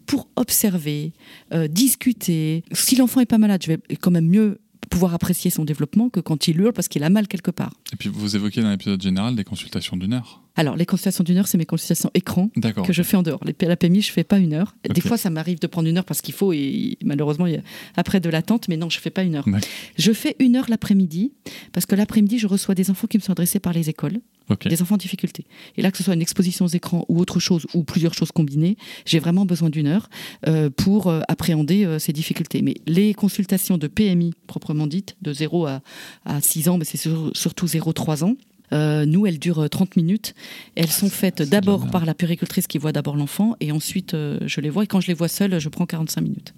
pour 0.06 0.28
observer, 0.36 1.12
euh, 1.52 1.68
discuter. 1.68 2.64
Si 2.72 2.96
l'enfant 2.96 3.20
est 3.20 3.26
pas 3.26 3.38
malade, 3.38 3.62
je 3.62 3.68
vais 3.68 3.78
quand 4.00 4.10
même 4.10 4.28
mieux 4.28 4.58
pouvoir 4.90 5.14
apprécier 5.14 5.50
son 5.50 5.64
développement 5.64 6.10
que 6.10 6.20
quand 6.20 6.48
il 6.48 6.60
hurle 6.60 6.72
parce 6.72 6.88
qu'il 6.88 7.02
a 7.02 7.08
mal 7.08 7.26
quelque 7.26 7.50
part. 7.50 7.72
Et 7.92 7.96
puis 7.96 8.10
vous 8.12 8.36
évoquez 8.36 8.60
dans 8.60 8.70
l'épisode 8.70 9.00
général 9.00 9.34
des 9.34 9.44
consultations 9.44 9.96
d'une 9.96 10.12
heure. 10.12 10.42
Alors, 10.56 10.76
les 10.76 10.86
consultations 10.86 11.24
d'une 11.24 11.38
heure, 11.38 11.48
c'est 11.48 11.58
mes 11.58 11.66
consultations 11.66 12.10
écran 12.14 12.50
que 12.84 12.92
je 12.92 13.02
fais 13.02 13.16
en 13.16 13.22
dehors. 13.22 13.40
Les, 13.44 13.54
la 13.66 13.76
PMI, 13.76 14.02
je 14.02 14.12
fais 14.12 14.24
pas 14.24 14.38
une 14.38 14.52
heure. 14.52 14.74
Des 14.88 15.00
fois, 15.00 15.16
ça 15.16 15.30
m'arrive 15.30 15.58
de 15.58 15.66
prendre 15.66 15.88
une 15.88 15.98
heure 15.98 16.04
parce 16.04 16.20
qu'il 16.20 16.34
faut, 16.34 16.52
et 16.52 16.98
malheureusement, 17.04 17.46
il 17.46 17.54
y 17.54 17.56
a 17.56 17.62
après 17.96 18.20
de 18.20 18.28
l'attente, 18.28 18.68
mais 18.68 18.76
non, 18.76 18.90
je 18.90 18.98
fais 18.98 19.10
pas 19.10 19.22
une 19.22 19.34
heure. 19.34 19.46
Je 19.98 20.12
fais 20.12 20.36
une 20.38 20.56
heure 20.56 20.66
l'après-midi, 20.68 21.32
parce 21.72 21.86
que 21.86 21.94
l'après-midi, 21.94 22.38
je 22.38 22.46
reçois 22.46 22.74
des 22.74 22.90
enfants 22.90 23.06
qui 23.06 23.18
me 23.18 23.22
sont 23.22 23.32
adressés 23.32 23.60
par 23.60 23.72
les 23.72 23.88
écoles, 23.88 24.20
des 24.66 24.82
enfants 24.82 24.96
en 24.96 24.98
difficulté. 24.98 25.46
Et 25.76 25.82
là, 25.82 25.90
que 25.90 25.96
ce 25.96 26.02
soit 26.04 26.14
une 26.14 26.22
exposition 26.22 26.66
aux 26.66 26.68
écrans 26.68 27.04
ou 27.08 27.18
autre 27.18 27.40
chose, 27.40 27.66
ou 27.74 27.84
plusieurs 27.84 28.14
choses 28.14 28.32
combinées, 28.32 28.76
j'ai 29.06 29.18
vraiment 29.18 29.46
besoin 29.46 29.70
d'une 29.70 29.86
heure 29.86 30.10
euh, 30.46 30.68
pour 30.68 31.08
euh, 31.08 31.20
appréhender 31.28 31.84
euh, 31.84 31.98
ces 31.98 32.12
difficultés. 32.12 32.62
Mais 32.62 32.74
les 32.86 33.14
consultations 33.14 33.78
de 33.78 33.86
PMI, 33.86 34.34
proprement 34.46 34.86
dites, 34.86 35.16
de 35.22 35.32
0 35.32 35.66
à, 35.66 35.80
à 36.24 36.40
6 36.40 36.68
ans, 36.68 36.78
mais 36.78 36.84
c'est 36.84 36.98
surtout 36.98 37.66
0-3 37.66 38.24
ans, 38.24 38.36
euh, 38.72 39.04
nous, 39.06 39.26
elles 39.26 39.38
durent 39.38 39.68
30 39.68 39.88
euh, 39.88 39.92
minutes. 39.96 40.34
Elles 40.74 40.90
sont 40.90 41.10
faites 41.10 41.42
d'abord 41.42 41.90
par 41.90 42.04
la 42.04 42.14
péricultrice 42.14 42.66
qui 42.66 42.78
voit 42.78 42.92
d'abord 42.92 43.16
l'enfant 43.16 43.54
et 43.60 43.72
ensuite 43.72 44.14
euh, 44.14 44.38
je 44.46 44.60
les 44.60 44.70
vois. 44.70 44.84
Et 44.84 44.86
quand 44.86 45.00
je 45.00 45.08
les 45.08 45.14
vois 45.14 45.28
seules, 45.28 45.58
je 45.58 45.68
prends 45.68 45.86
45 45.86 46.20
minutes. 46.20 46.54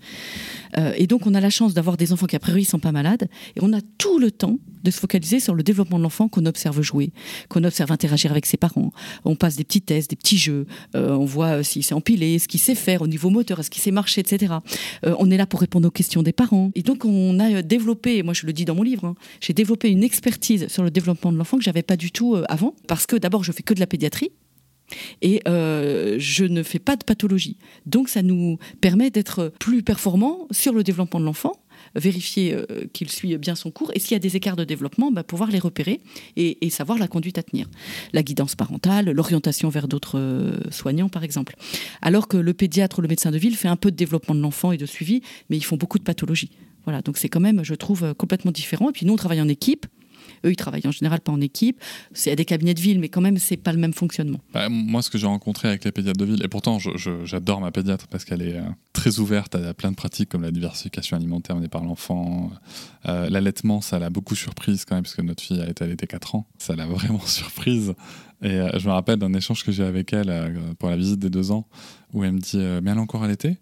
et 0.96 1.06
donc, 1.06 1.26
on 1.26 1.34
a 1.34 1.40
la 1.40 1.50
chance 1.50 1.74
d'avoir 1.74 1.96
des 1.96 2.12
enfants 2.12 2.26
qui, 2.26 2.36
a 2.36 2.40
priori, 2.40 2.64
sont 2.64 2.78
pas 2.78 2.92
malades. 2.92 3.28
Et 3.56 3.60
on 3.62 3.72
a 3.72 3.80
tout 3.98 4.18
le 4.18 4.30
temps 4.30 4.58
de 4.84 4.90
se 4.90 5.00
focaliser 5.00 5.40
sur 5.40 5.54
le 5.54 5.62
développement 5.62 5.98
de 5.98 6.02
l'enfant 6.02 6.28
qu'on 6.28 6.46
observe 6.46 6.80
jouer, 6.82 7.12
qu'on 7.48 7.64
observe 7.64 7.90
interagir 7.90 8.30
avec 8.30 8.46
ses 8.46 8.56
parents. 8.56 8.92
On 9.24 9.34
passe 9.34 9.56
des 9.56 9.64
petits 9.64 9.82
tests, 9.82 10.10
des 10.10 10.16
petits 10.16 10.38
jeux, 10.38 10.66
euh, 10.94 11.10
on 11.16 11.24
voit 11.24 11.62
s'il 11.62 11.82
s'est 11.82 11.94
empilé, 11.94 12.38
ce 12.38 12.48
qu'il 12.48 12.60
sait 12.60 12.74
faire 12.74 13.02
au 13.02 13.06
niveau 13.06 13.30
moteur, 13.30 13.60
est-ce 13.60 13.70
qu'il 13.70 13.82
sait 13.82 13.90
marcher, 13.90 14.20
etc. 14.20 14.54
on 15.02 15.30
est 15.30 15.36
là 15.36 15.46
pour 15.46 15.60
répondre 15.60 15.88
aux 15.88 15.90
questions 15.90 16.22
des 16.22 16.32
parents. 16.32 16.70
Et 16.74 16.82
donc 16.82 17.04
on 17.04 17.38
a 17.40 17.62
développé, 17.62 18.22
moi 18.22 18.34
je 18.34 18.46
le 18.46 18.52
dis 18.52 18.64
dans 18.64 18.74
mon 18.74 18.82
livre, 18.82 19.06
hein, 19.06 19.14
j'ai 19.40 19.52
développé 19.52 19.90
une 19.90 20.04
expertise 20.04 20.68
sur 20.68 20.82
le 20.82 20.90
développement 20.90 21.32
de 21.32 21.38
l'enfant 21.38 21.58
que 21.58 21.64
j'avais 21.64 21.82
pas 21.82 21.96
du 21.96 22.10
tout 22.10 22.36
avant, 22.48 22.74
parce 22.86 23.06
que 23.06 23.16
d'abord 23.16 23.44
je 23.44 23.52
fais 23.52 23.62
que 23.62 23.74
de 23.74 23.80
la 23.80 23.86
pédiatrie, 23.86 24.30
et 25.22 25.40
euh, 25.48 26.16
je 26.18 26.44
ne 26.44 26.62
fais 26.62 26.78
pas 26.78 26.96
de 26.96 27.04
pathologie. 27.04 27.56
Donc 27.86 28.08
ça 28.08 28.22
nous 28.22 28.58
permet 28.80 29.10
d'être 29.10 29.52
plus 29.58 29.82
performants 29.82 30.46
sur 30.50 30.72
le 30.72 30.82
développement 30.82 31.20
de 31.20 31.24
l'enfant, 31.24 31.52
vérifier 31.94 32.54
euh, 32.54 32.64
qu'il 32.92 33.10
suit 33.10 33.36
bien 33.38 33.54
son 33.54 33.70
cours, 33.70 33.90
et 33.94 34.00
s'il 34.00 34.12
y 34.12 34.16
a 34.16 34.20
des 34.20 34.36
écarts 34.36 34.56
de 34.56 34.64
développement, 34.64 35.10
bah, 35.10 35.24
pouvoir 35.24 35.50
les 35.50 35.58
repérer 35.58 36.00
et, 36.36 36.70
savoir 36.70 36.98
la 36.98 37.06
conduite 37.06 37.38
à 37.38 37.42
tenir. 37.42 37.68
La 38.12 38.22
guidance 38.22 38.56
parentale, 38.56 39.10
l'orientation 39.10 39.68
vers 39.68 39.86
d'autres 39.86 40.18
euh, 40.18 40.58
soignants, 40.70 41.08
par 41.08 41.22
exemple. 41.22 41.54
Alors 42.02 42.26
que 42.26 42.36
le 42.36 42.52
pédiatre 42.52 42.98
ou 42.98 43.02
le 43.02 43.08
médecin 43.08 43.30
de 43.30 43.38
ville 43.38 43.56
fait 43.56 43.68
un 43.68 43.76
peu 43.76 43.90
de 43.90 43.96
développement 43.96 44.34
de 44.34 44.40
l'enfant 44.40 44.72
et 44.72 44.76
de 44.76 44.86
suivi, 44.86 45.22
mais 45.50 45.56
ils 45.56 45.64
font 45.64 45.76
beaucoup 45.76 45.98
de 45.98 46.04
pathologie. 46.04 46.50
Voilà, 46.84 47.00
donc 47.00 47.16
c'est 47.16 47.28
quand 47.28 47.40
même, 47.40 47.64
je 47.64 47.74
trouve, 47.74 48.12
complètement 48.14 48.50
différent. 48.50 48.90
Et 48.90 48.92
puis 48.92 49.06
nous, 49.06 49.12
on 49.12 49.16
travaille 49.16 49.40
en 49.40 49.48
équipe. 49.48 49.86
Eux, 50.44 50.50
ils 50.50 50.56
travaillent 50.56 50.86
en 50.86 50.92
général 50.92 51.20
pas 51.20 51.32
en 51.32 51.40
équipe. 51.40 51.80
C'est 52.12 52.30
à 52.30 52.36
des 52.36 52.44
cabinets 52.44 52.74
de 52.74 52.80
ville, 52.80 52.98
mais 52.98 53.08
quand 53.08 53.20
même, 53.20 53.38
c'est 53.38 53.56
pas 53.56 53.72
le 53.72 53.78
même 53.78 53.92
fonctionnement. 53.92 54.38
Bah, 54.52 54.68
moi, 54.68 55.02
ce 55.02 55.10
que 55.10 55.18
j'ai 55.18 55.26
rencontré 55.26 55.68
avec 55.68 55.84
les 55.84 55.92
pédiatres 55.92 56.18
de 56.18 56.24
ville, 56.24 56.42
et 56.44 56.48
pourtant, 56.48 56.78
j'adore 57.24 57.60
ma 57.60 57.70
pédiatre 57.70 58.06
parce 58.08 58.24
qu'elle 58.24 58.42
est 58.42 58.56
euh, 58.56 58.62
très 58.92 59.18
ouverte 59.18 59.54
à, 59.54 59.74
plein 59.74 59.90
de 59.90 59.96
pratiques 59.96 60.28
comme 60.28 60.42
la 60.42 60.50
diversification 60.50 61.16
alimentaire 61.16 61.56
menée 61.56 61.68
par 61.68 61.84
l'enfant. 61.84 62.50
Euh, 63.06 63.28
l'allaitement, 63.30 63.80
ça 63.80 63.98
l'a 63.98 64.10
beaucoup 64.10 64.34
surprise 64.34 64.84
quand 64.84 64.94
même, 64.94 65.04
parce 65.04 65.14
que 65.14 65.22
notre 65.22 65.42
fille 65.42 65.60
a 65.60 65.68
été 65.68 65.84
allaitée 65.84 66.06
4 66.06 66.34
ans. 66.34 66.46
Ça 66.58 66.76
l'a 66.76 66.86
vraiment 66.88 67.24
surprise. 67.24 67.94
Et 68.42 68.50
euh, 68.50 68.78
je 68.78 68.86
me 68.86 68.92
rappelle 68.92 69.18
d'un 69.18 69.32
échange 69.32 69.64
que 69.64 69.72
j'ai 69.72 69.84
avec 69.84 70.12
elle 70.12 70.74
pour 70.78 70.90
la 70.90 70.96
visite 70.96 71.18
des 71.18 71.30
2 71.30 71.52
ans, 71.52 71.66
où 72.12 72.24
elle 72.24 72.32
me 72.32 72.40
dit 72.40 72.58
Mais 72.58 72.90
elle 72.90 72.98
est 72.98 73.00
encore 73.00 73.24
allaitée? 73.24 73.58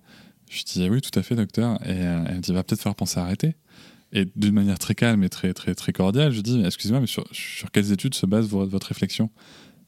Je 0.51 0.65
dis 0.65 0.89
Oui, 0.89 1.01
tout 1.01 1.17
à 1.19 1.23
fait, 1.23 1.35
docteur. 1.35 1.79
Et 1.87 1.93
elle 1.93 2.37
me 2.37 2.41
dit 2.41 2.53
Va 2.53 2.63
peut-être 2.63 2.81
falloir 2.81 2.97
penser 2.97 3.19
à 3.19 3.23
arrêter. 3.23 3.55
Et 4.13 4.27
d'une 4.37 4.55
manière 4.55 4.79
très 4.79 4.95
calme 4.95 5.25
et 5.25 5.31
très, 5.31 5.55
très, 5.55 5.75
très 5.75 5.93
cordiale, 5.93 6.33
je 6.33 6.41
dis 6.41 6.63
Excusez-moi, 6.65 7.01
mais 7.01 7.07
sur, 7.07 7.25
quelles 7.73 7.93
études 7.93 8.15
se 8.15 8.27
base 8.27 8.47
votre 8.47 8.89
réflexion? 8.89 9.31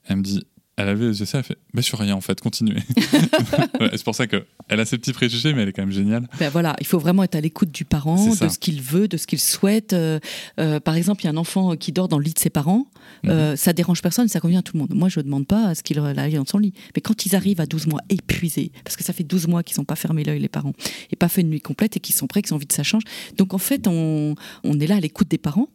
Elle 0.04 0.16
me 0.16 0.22
dit 0.22 0.44
elle 0.76 0.88
avait 0.88 1.06
les 1.06 1.20
yeux 1.20 1.26
elle 1.32 1.42
fait 1.44 1.58
mais 1.72 1.82
sur 1.82 1.98
rien 1.98 2.14
en 2.14 2.20
fait, 2.20 2.40
continuez. 2.40 2.80
c'est 3.92 4.04
pour 4.04 4.14
ça 4.14 4.26
qu'elle 4.26 4.44
a 4.68 4.84
ses 4.84 4.98
petits 4.98 5.12
préjugés, 5.12 5.54
mais 5.54 5.62
elle 5.62 5.68
est 5.68 5.72
quand 5.72 5.82
même 5.82 5.92
géniale. 5.92 6.28
Ben 6.38 6.50
voilà, 6.50 6.76
il 6.80 6.86
faut 6.86 6.98
vraiment 6.98 7.22
être 7.22 7.34
à 7.34 7.40
l'écoute 7.40 7.70
du 7.70 7.84
parent, 7.84 8.34
de 8.34 8.48
ce 8.48 8.58
qu'il 8.58 8.80
veut, 8.80 9.08
de 9.08 9.16
ce 9.16 9.26
qu'il 9.26 9.40
souhaite. 9.40 9.92
Euh, 9.92 10.18
euh, 10.58 10.80
par 10.80 10.94
exemple, 10.94 11.22
il 11.22 11.24
y 11.26 11.28
a 11.28 11.32
un 11.32 11.36
enfant 11.36 11.76
qui 11.76 11.92
dort 11.92 12.08
dans 12.08 12.18
le 12.18 12.24
lit 12.24 12.32
de 12.32 12.38
ses 12.38 12.50
parents, 12.50 12.86
euh, 13.26 13.50
mhm. 13.50 13.56
ça 13.56 13.72
dérange 13.72 14.02
personne, 14.02 14.28
ça 14.28 14.40
convient 14.40 14.60
à 14.60 14.62
tout 14.62 14.72
le 14.74 14.80
monde. 14.80 14.94
Moi, 14.94 15.08
je 15.08 15.20
ne 15.20 15.24
demande 15.24 15.46
pas 15.46 15.68
à 15.68 15.74
ce 15.74 15.82
qu'il 15.82 15.98
aille 15.98 16.34
dans 16.34 16.44
son 16.44 16.58
lit. 16.58 16.72
Mais 16.94 17.02
quand 17.02 17.26
ils 17.26 17.36
arrivent 17.36 17.60
à 17.60 17.66
12 17.66 17.86
mois 17.86 18.00
épuisés, 18.08 18.72
parce 18.84 18.96
que 18.96 19.04
ça 19.04 19.12
fait 19.12 19.24
12 19.24 19.48
mois 19.48 19.62
qu'ils 19.62 19.78
n'ont 19.78 19.84
pas 19.84 19.96
fermé 19.96 20.24
l'œil, 20.24 20.40
les 20.40 20.48
parents, 20.48 20.72
et 21.10 21.16
pas 21.16 21.28
fait 21.28 21.42
une 21.42 21.50
nuit 21.50 21.60
complète, 21.60 21.96
et 21.96 22.00
qu'ils 22.00 22.14
sont 22.14 22.26
prêts, 22.26 22.42
qu'ils 22.42 22.52
ont 22.52 22.56
envie 22.56 22.66
de 22.66 22.72
ça 22.72 22.82
change. 22.82 23.02
Donc 23.36 23.54
en 23.54 23.58
fait, 23.58 23.86
on, 23.86 24.34
on 24.64 24.80
est 24.80 24.86
là 24.86 24.96
à 24.96 25.00
l'écoute 25.00 25.28
des 25.28 25.38
parents 25.38 25.68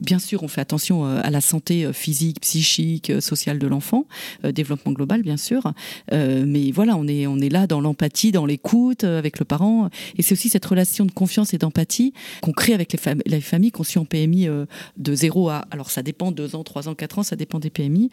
Bien 0.00 0.18
sûr, 0.18 0.42
on 0.42 0.48
fait 0.48 0.60
attention 0.60 1.04
euh, 1.04 1.20
à 1.22 1.30
la 1.30 1.40
santé 1.40 1.84
euh, 1.84 1.92
physique, 1.92 2.40
psychique, 2.40 3.10
euh, 3.10 3.20
sociale 3.20 3.58
de 3.58 3.66
l'enfant, 3.66 4.06
développement 4.42 4.92
global, 4.92 5.22
bien 5.22 5.36
sûr. 5.36 5.72
mais 6.10 6.70
voilà, 6.72 6.96
on 6.96 7.06
est, 7.06 7.26
on 7.26 7.38
est 7.38 7.48
là 7.48 7.66
dans 7.66 7.80
l'empathie, 7.80 8.32
dans 8.32 8.46
l'écoute 8.46 9.04
avec 9.04 9.38
le 9.38 9.44
parent. 9.44 9.90
Et 10.16 10.22
c'est 10.22 10.32
aussi 10.32 10.48
cette 10.48 10.64
relation 10.64 11.04
de 11.04 11.12
confiance 11.12 11.54
et 11.54 11.58
d'empathie 11.58 12.12
qu'on 12.40 12.52
crée 12.52 12.74
avec 12.74 12.92
les, 12.92 12.98
les 13.26 13.40
familles 13.40 13.70
qu'on 13.70 13.84
suit 13.84 13.98
en 13.98 14.04
PMI 14.04 14.48
de 14.96 15.14
0 15.14 15.48
à, 15.50 15.66
alors 15.70 15.90
ça 15.90 16.02
dépend, 16.02 16.32
2 16.32 16.56
ans, 16.56 16.64
3 16.64 16.88
ans, 16.88 16.94
4 16.94 17.18
ans, 17.18 17.22
ça 17.22 17.36
dépend 17.36 17.58
des 17.58 17.70
PMI, 17.70 18.10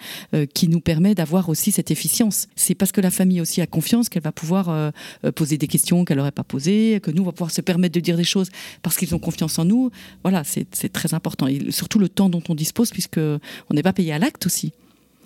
qui 0.53 0.67
nous 0.67 0.81
permet 0.81 1.15
d'avoir 1.15 1.49
aussi 1.49 1.71
cette 1.71 1.91
efficience. 1.91 2.47
C'est 2.55 2.75
parce 2.75 2.91
que 2.91 3.01
la 3.01 3.11
famille 3.11 3.41
aussi 3.41 3.61
a 3.61 3.67
confiance 3.67 4.09
qu'elle 4.09 4.23
va 4.23 4.31
pouvoir 4.31 4.91
poser 5.35 5.57
des 5.57 5.67
questions 5.67 6.05
qu'elle 6.05 6.17
n'aurait 6.17 6.31
pas 6.31 6.43
posées, 6.43 6.99
que 7.01 7.11
nous, 7.11 7.23
on 7.23 7.25
va 7.25 7.31
pouvoir 7.31 7.51
se 7.51 7.61
permettre 7.61 7.95
de 7.95 7.99
dire 7.99 8.17
des 8.17 8.23
choses 8.23 8.49
parce 8.83 8.97
qu'ils 8.97 9.15
ont 9.15 9.19
confiance 9.19 9.57
en 9.59 9.65
nous. 9.65 9.91
Voilà, 10.23 10.43
c'est 10.43 10.91
très 10.91 11.13
important 11.13 11.47
surtout 11.69 11.99
le 11.99 12.09
temps 12.09 12.29
dont 12.29 12.43
on 12.49 12.55
dispose, 12.55 12.91
puisque 12.91 13.19
on 13.19 13.73
n'est 13.73 13.83
pas 13.83 13.93
payé 13.93 14.13
à 14.13 14.19
l'acte 14.19 14.45
aussi. 14.45 14.73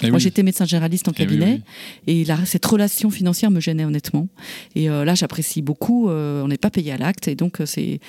Eh 0.04 0.10
Moi, 0.10 0.20
j'étais 0.20 0.44
médecin 0.44 0.66
généraliste 0.66 1.08
en 1.08 1.12
eh 1.12 1.16
cabinet 1.16 1.62
et 2.08 2.26
cette 2.46 2.66
relation 2.66 3.10
financière 3.10 3.52
me 3.52 3.60
gênait 3.60 3.86
honnêtement. 3.86 4.28
Et 4.76 4.90
euh, 4.90 5.06
là, 5.06 5.16
j'apprécie 5.16 5.62
beaucoup. 5.62 6.10
Euh, 6.10 6.44
on 6.44 6.48
n'est 6.48 6.58
pas 6.58 6.72
payé 6.72 6.92
à 6.92 6.98
l'acte 6.98 7.28
et 7.28 7.36
donc 7.36 7.62
euh, 7.62 7.66
c'est 7.66 8.00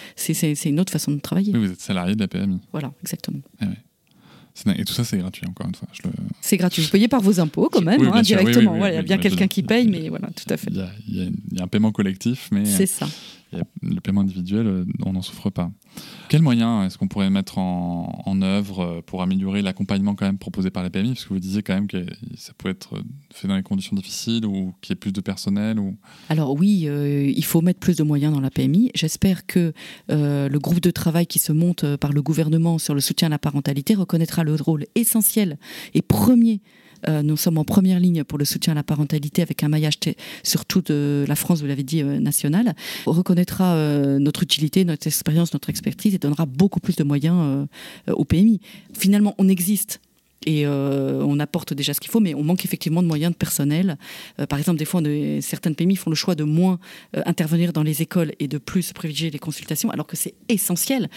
une 0.64 0.80
autre 0.80 0.92
façon 0.92 1.12
de 1.12 1.20
travailler. 1.20 1.52
Vous 1.52 1.70
êtes 1.70 1.80
salarié 1.80 2.14
de 2.14 2.20
la 2.20 2.28
PMI. 2.28 2.60
Voilà, 2.72 2.92
exactement. 3.02 3.40
Eh 3.60 3.66
et 4.76 4.84
tout 4.84 4.92
ça, 4.92 5.02
c'est 5.02 5.16
gratuit, 5.16 5.46
encore 5.48 5.66
une 5.66 5.74
fois. 5.74 5.88
C'est 6.42 6.58
gratuit. 6.58 6.82
Vous 6.82 6.90
payez 6.90 7.08
par 7.08 7.22
vos 7.22 7.40
impôts, 7.40 7.70
quand 7.72 7.80
même, 7.84 8.02
hein, 8.12 8.20
directement. 8.20 8.86
il 8.86 8.94
y 8.94 8.98
a 8.98 9.02
bien 9.02 9.16
quelqu'un 9.16 9.46
qui 9.46 9.62
paye, 9.62 9.88
mais 9.88 10.10
voilà, 10.10 10.28
tout 10.28 10.44
à 10.52 10.58
fait. 10.58 10.70
Il 11.08 11.32
y, 11.52 11.58
a, 11.60 11.64
un 11.64 11.68
paiement 11.68 11.90
collectif, 11.90 12.48
mais. 12.52 12.66
C'est 12.66 12.86
ça. 12.86 13.08
le 13.80 14.00
paiement 14.00 14.20
individuel, 14.20 14.84
on 15.06 15.14
n'en 15.14 15.22
souffre 15.22 15.48
pas. 15.48 15.70
Quels 16.32 16.40
moyens 16.40 16.86
est-ce 16.86 16.96
qu'on 16.96 17.08
pourrait 17.08 17.28
mettre 17.28 17.58
en, 17.58 18.40
œuvre 18.40 18.80
euh, 18.80 19.00
pour 19.04 19.20
améliorer 19.20 19.60
l'accompagnement 19.60 20.14
quand 20.14 20.24
même 20.24 20.38
proposé 20.38 20.70
par 20.70 20.82
la 20.82 20.88
PMI 20.88 21.10
Parce 21.10 21.24
que 21.24 21.34
vous 21.34 21.40
disiez 21.40 21.62
quand 21.62 21.74
même 21.74 21.86
que 21.86 22.06
ça 22.36 22.54
peut 22.56 22.70
être 22.70 23.02
fait 23.30 23.46
dans 23.46 23.56
des 23.56 23.62
conditions 23.62 23.94
difficiles 23.94 24.46
ou 24.46 24.72
qu'il 24.80 24.92
y 24.92 24.94
ait 24.94 24.96
plus 24.96 25.12
de 25.12 25.20
personnel 25.20 25.78
ou... 25.78 25.94
Alors 26.30 26.54
oui, 26.54 26.84
euh, 26.86 27.30
il 27.30 27.44
faut 27.44 27.60
mettre 27.60 27.80
plus 27.80 27.96
de 27.96 28.02
moyens 28.02 28.32
dans 28.32 28.40
la 28.40 28.50
PMI. 28.50 28.90
J'espère 28.94 29.46
que 29.46 29.74
euh, 30.10 30.48
le 30.48 30.58
groupe 30.58 30.80
de 30.80 30.90
travail 30.90 31.26
qui 31.26 31.38
se 31.38 31.52
monte 31.52 31.96
par 31.96 32.14
le 32.14 32.22
gouvernement 32.22 32.78
sur 32.78 32.94
le 32.94 33.02
soutien 33.02 33.26
à 33.26 33.30
la 33.30 33.38
parentalité 33.38 33.94
reconnaîtra 33.94 34.42
le 34.42 34.54
rôle 34.54 34.86
essentiel 34.94 35.58
et 35.92 36.00
premier 36.00 36.62
euh, 36.64 36.81
nous 37.08 37.36
sommes 37.36 37.58
en 37.58 37.64
première 37.64 38.00
ligne 38.00 38.24
pour 38.24 38.38
le 38.38 38.44
soutien 38.44 38.72
à 38.72 38.74
la 38.74 38.82
parentalité 38.82 39.42
avec 39.42 39.62
un 39.62 39.68
maillage 39.68 39.92
sur 40.42 40.64
toute 40.64 40.90
la 40.90 41.36
France, 41.36 41.60
vous 41.60 41.66
l'avez 41.66 41.82
dit, 41.82 42.02
euh, 42.02 42.18
nationale. 42.18 42.74
On 43.06 43.12
reconnaîtra 43.12 43.74
euh, 43.74 44.18
notre 44.18 44.42
utilité, 44.42 44.84
notre 44.84 45.06
expérience, 45.06 45.52
notre 45.52 45.70
expertise 45.70 46.14
et 46.14 46.18
donnera 46.18 46.46
beaucoup 46.46 46.80
plus 46.80 46.96
de 46.96 47.04
moyens 47.04 47.66
au 48.08 48.24
PMI. 48.24 48.60
Finalement, 48.92 49.34
on 49.38 49.48
existe 49.48 50.00
et 50.44 50.66
on 50.66 51.38
apporte 51.38 51.72
déjà 51.72 51.94
ce 51.94 52.00
qu'il 52.00 52.10
faut, 52.10 52.20
mais 52.20 52.34
on 52.34 52.42
manque 52.42 52.64
effectivement 52.64 53.02
de 53.02 53.06
moyens 53.06 53.32
de 53.32 53.36
personnel. 53.36 53.96
par 54.48 54.58
exemple, 54.58 54.78
des 54.78 54.84
fois, 54.84 55.00
certaines 55.40 55.74
PMI 55.74 55.96
font 55.96 56.10
le 56.10 56.16
choix 56.16 56.34
de 56.34 56.44
moins 56.44 56.78
intervenir 57.26 57.72
dans 57.72 57.82
les 57.82 58.02
écoles 58.02 58.32
et 58.40 58.48
de 58.48 58.58
plus 58.58 58.92
privilégier 58.92 59.30
les 59.30 59.38
consultations, 59.38 59.90
alors 59.90 60.06
que 60.06 60.16
c'est 60.16 60.34
essentiel. 60.48 61.08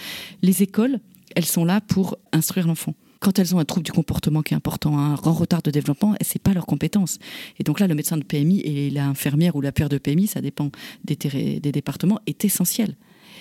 Les 0.42 0.62
écoles, 0.62 1.00
elles 1.34 1.44
sont 1.44 1.64
là 1.64 1.80
pour 1.80 2.18
instruire 2.32 2.66
l'enfant 2.66 2.94
quand 3.20 3.38
elles 3.38 3.54
ont 3.54 3.58
un 3.58 3.64
trouble 3.64 3.84
du 3.84 3.92
comportement 3.92 4.42
qui 4.42 4.54
est 4.54 4.56
important, 4.56 4.98
un 4.98 5.14
grand 5.14 5.32
retard 5.32 5.62
de 5.62 5.70
développement, 5.70 6.14
c'est 6.20 6.42
pas 6.42 6.52
leur 6.52 6.66
compétence. 6.66 7.18
Et 7.58 7.64
donc 7.64 7.80
là, 7.80 7.86
le 7.86 7.94
médecin 7.94 8.16
de 8.16 8.24
PMI 8.24 8.60
et 8.60 8.90
l'infirmière 8.90 9.56
ou 9.56 9.60
la 9.60 9.72
père 9.72 9.88
de 9.88 9.98
PMI, 9.98 10.26
ça 10.26 10.40
dépend 10.40 10.70
des 11.04 11.60
départements, 11.60 12.20
est 12.26 12.44
essentiel 12.44 12.94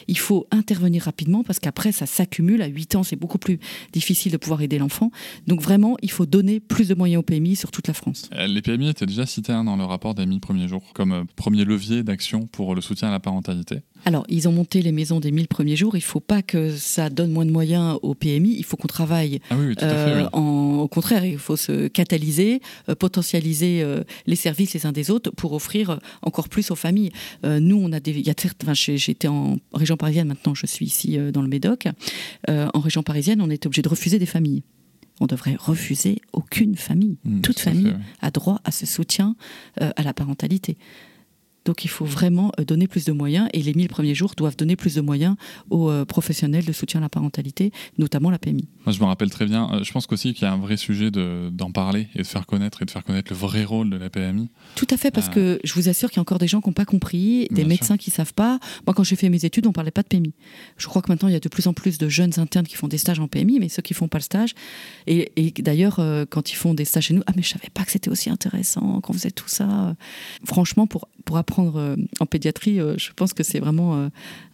il 0.08 0.18
faut 0.18 0.48
intervenir 0.52 1.04
rapidement 1.04 1.44
parce 1.44 1.60
qu'après, 1.60 1.92
ça 1.92 2.06
s'accumule. 2.06 2.62
À 2.62 2.68
8 2.68 2.96
ans, 2.96 3.04
c'est 3.04 3.16
beaucoup 3.16 3.38
plus 3.38 3.60
difficile 3.94 4.32
de 4.32 4.38
pouvoir 4.38 4.62
aider 4.62 4.78
l'enfant. 4.78 5.12
Donc 5.48 5.62
vraiment, 5.62 5.98
il 6.02 6.12
faut 6.12 6.26
donner 6.26 6.60
plus 6.60 6.88
de 6.88 6.96
moyens 6.96 7.20
au 7.20 7.24
PMI 7.24 7.56
sur 7.56 7.72
toute 7.72 7.88
la 7.88 7.94
France. 7.94 8.30
Euh, 8.34 8.48
les 8.48 8.62
PMI 8.62 8.90
étaient 8.90 9.06
déjà 9.06 9.26
cités 9.26 9.54
hein, 9.54 9.64
dans 9.64 9.76
le 9.76 9.84
rapport 9.84 10.16
des 10.16 10.26
1000 10.26 10.40
premiers 10.40 10.68
jours 10.68 10.84
comme 10.94 11.12
euh, 11.12 11.24
premier 11.36 11.66
levier 11.66 12.04
d'action 12.04 12.48
pour 12.48 12.76
le 12.76 12.82
soutien 12.82 13.10
à 13.10 13.12
la 13.12 13.20
parentalité. 13.20 13.80
Alors, 14.06 14.26
ils 14.30 14.48
ont 14.48 14.52
monté 14.52 14.82
les 14.82 14.92
maisons 14.92 15.20
des 15.20 15.32
1000 15.32 15.48
premiers 15.48 15.76
jours. 15.76 15.96
Il 15.96 16.00
ne 16.00 16.04
faut 16.04 16.20
pas 16.20 16.42
que 16.42 16.76
ça 16.76 17.10
donne 17.10 17.32
moins 17.32 17.46
de 17.46 17.52
moyens 17.52 17.98
au 18.04 18.14
PMI. 18.14 18.56
Il 18.58 18.64
faut 18.64 18.78
qu'on 18.78 18.88
travaille. 18.88 19.40
Ah 19.50 19.56
oui, 19.58 19.76
tout 19.76 19.84
à 19.84 19.90
fait, 19.90 20.24
euh, 20.24 20.30
au 20.30 20.88
contraire, 20.88 21.26
il 21.26 21.40
faut 21.40 21.56
se 21.56 21.88
catalyser, 21.88 22.62
potentialiser 23.00 23.84
les 24.28 24.36
services 24.36 24.74
les 24.74 24.86
uns 24.86 24.92
des 24.92 25.10
autres 25.10 25.32
pour 25.32 25.54
offrir 25.54 26.00
encore 26.22 26.50
plus 26.50 26.70
aux 26.70 26.76
familles. 26.76 27.12
nous, 27.44 27.78
on 27.82 27.92
a 27.92 28.00
des. 28.00 28.12
Il 28.12 28.26
y 28.26 28.30
a 28.30 28.36
enfin, 28.64 28.74
j'étais 28.74 29.28
en 29.28 29.58
région 29.86 29.98
parisienne, 29.98 30.28
maintenant 30.28 30.56
je 30.56 30.66
suis 30.66 30.86
ici 30.86 31.18
euh, 31.18 31.32
dans 31.32 31.44
le 31.44 31.48
Médoc, 31.48 31.88
euh, 32.50 32.68
en 32.74 32.80
région 32.80 33.04
parisienne, 33.04 33.40
on 33.42 33.50
est 33.50 33.66
obligé 33.66 33.82
de 33.84 33.90
refuser 33.90 34.18
des 34.20 34.26
familles. 34.26 34.64
On 35.22 35.28
devrait 35.28 35.56
refuser 35.58 36.20
aucune 36.34 36.76
famille. 36.76 37.18
Mmh, 37.24 37.42
Toute 37.42 37.60
famille 37.60 37.94
a 38.22 38.32
droit 38.32 38.60
à 38.66 38.72
ce 38.72 38.86
soutien 38.86 39.38
euh, 39.82 39.92
à 39.96 40.04
la 40.04 40.14
parentalité. 40.14 40.78
Donc 41.66 41.84
il 41.84 41.90
faut 41.90 42.06
vraiment 42.06 42.52
euh, 42.60 42.64
donner 42.64 42.88
plus 42.88 43.06
de 43.06 43.12
moyens 43.12 43.50
et 43.54 43.62
les 43.62 43.74
1000 43.74 43.90
premiers 43.90 44.16
jours 44.16 44.34
doivent 44.38 44.56
donner 44.56 44.76
plus 44.76 44.96
de 44.96 45.02
moyens 45.02 45.36
aux 45.70 45.90
euh, 45.90 46.06
professionnels 46.06 46.64
de 46.64 46.72
soutien 46.72 47.00
à 47.00 47.02
la 47.02 47.10
parentalité, 47.10 47.72
notamment 47.98 48.30
la 48.30 48.38
PMI. 48.38 48.68
Moi, 48.86 48.94
je 48.94 49.00
me 49.00 49.06
rappelle 49.06 49.32
très 49.32 49.46
bien, 49.46 49.70
euh, 49.74 49.84
je 49.84 49.92
pense 49.92 50.08
aussi 50.12 50.34
qu'il 50.34 50.44
y 50.44 50.46
a 50.46 50.54
un 50.54 50.58
vrai 50.58 50.78
sujet 50.78 51.10
d'en 51.12 51.72
parler 51.72 52.08
et 52.16 52.20
de 52.20 52.28
faire 52.28 52.46
connaître 52.46 52.84
et 52.84 52.86
de 52.86 52.92
faire 52.92 53.04
connaître 53.04 53.32
le 53.32 53.38
vrai 53.38 53.64
rôle 53.64 53.90
de 53.90 53.98
la 53.98 54.10
PMI. 54.10 54.50
Tout 54.76 54.88
à 54.92 54.98
fait, 54.98 55.10
parce 55.10 55.30
que 55.30 55.60
je 55.64 55.74
vous 55.74 55.90
assure 55.90 56.10
qu'il 56.10 56.18
y 56.18 56.20
a 56.20 56.22
encore 56.22 56.38
des 56.38 56.48
gens 56.48 56.62
qui 56.62 56.70
n'ont 56.70 56.74
pas 56.74 56.86
compris, 56.86 57.48
des 57.50 57.66
médecins 57.66 57.98
qui 57.98 58.12
ne 58.12 58.14
savent 58.14 58.34
pas. 58.34 58.60
Moi, 58.86 58.94
quand 58.94 59.04
j'ai 59.04 59.16
fait 59.16 59.30
mes 59.30 59.44
études, 59.44 59.66
on 59.66 59.70
ne 59.70 59.74
parlait 59.74 59.92
pas 59.92 60.04
de 60.04 60.08
PMI. 60.08 60.34
Je 60.78 60.88
crois 60.88 61.02
que 61.02 61.12
maintenant, 61.12 61.28
il 61.28 61.34
y 61.34 61.38
a 61.38 61.40
de 61.40 61.50
plus 61.50 61.68
en 61.68 61.74
plus 61.74 61.98
de 61.98 62.08
jeunes 62.08 62.34
internes 62.38 62.68
qui 62.68 62.76
font 62.76 62.88
des 62.88 63.00
stages 63.00 63.20
en 63.20 63.28
PMI, 63.28 63.60
mais 63.60 63.70
ceux 63.70 63.82
qui 63.82 63.94
ne 63.94 63.98
font 63.98 64.08
pas 64.08 64.20
le 64.20 64.24
stage. 64.24 64.54
Et, 65.08 65.32
d'ailleurs, 65.60 66.00
quand 66.30 66.52
ils 66.52 66.56
font 66.56 66.74
des 66.74 66.86
stages 66.86 67.06
chez 67.06 67.14
nous, 67.14 67.24
ah 67.26 67.32
mais 67.36 67.42
je 67.42 67.50
savais 67.50 67.70
pas 67.74 67.84
que 67.84 67.92
c'était 67.92 68.10
aussi 68.10 68.30
intéressant, 68.30 69.02
qu'on 69.02 69.14
faisait 69.14 69.32
tout 69.32 69.48
ça. 69.48 69.96
Franchement, 70.44 70.86
pour 70.86 71.08
pour 71.26 71.38
apprendre 71.38 71.78
euh, 71.78 71.96
en 72.20 72.26
pédiatrie, 72.26 72.80
euh, 72.80 72.96
je 72.98 73.10
pense 73.16 73.34
que 73.34 73.44
c'est 73.44 73.60
vraiment 73.60 73.96
euh, 73.96 74.08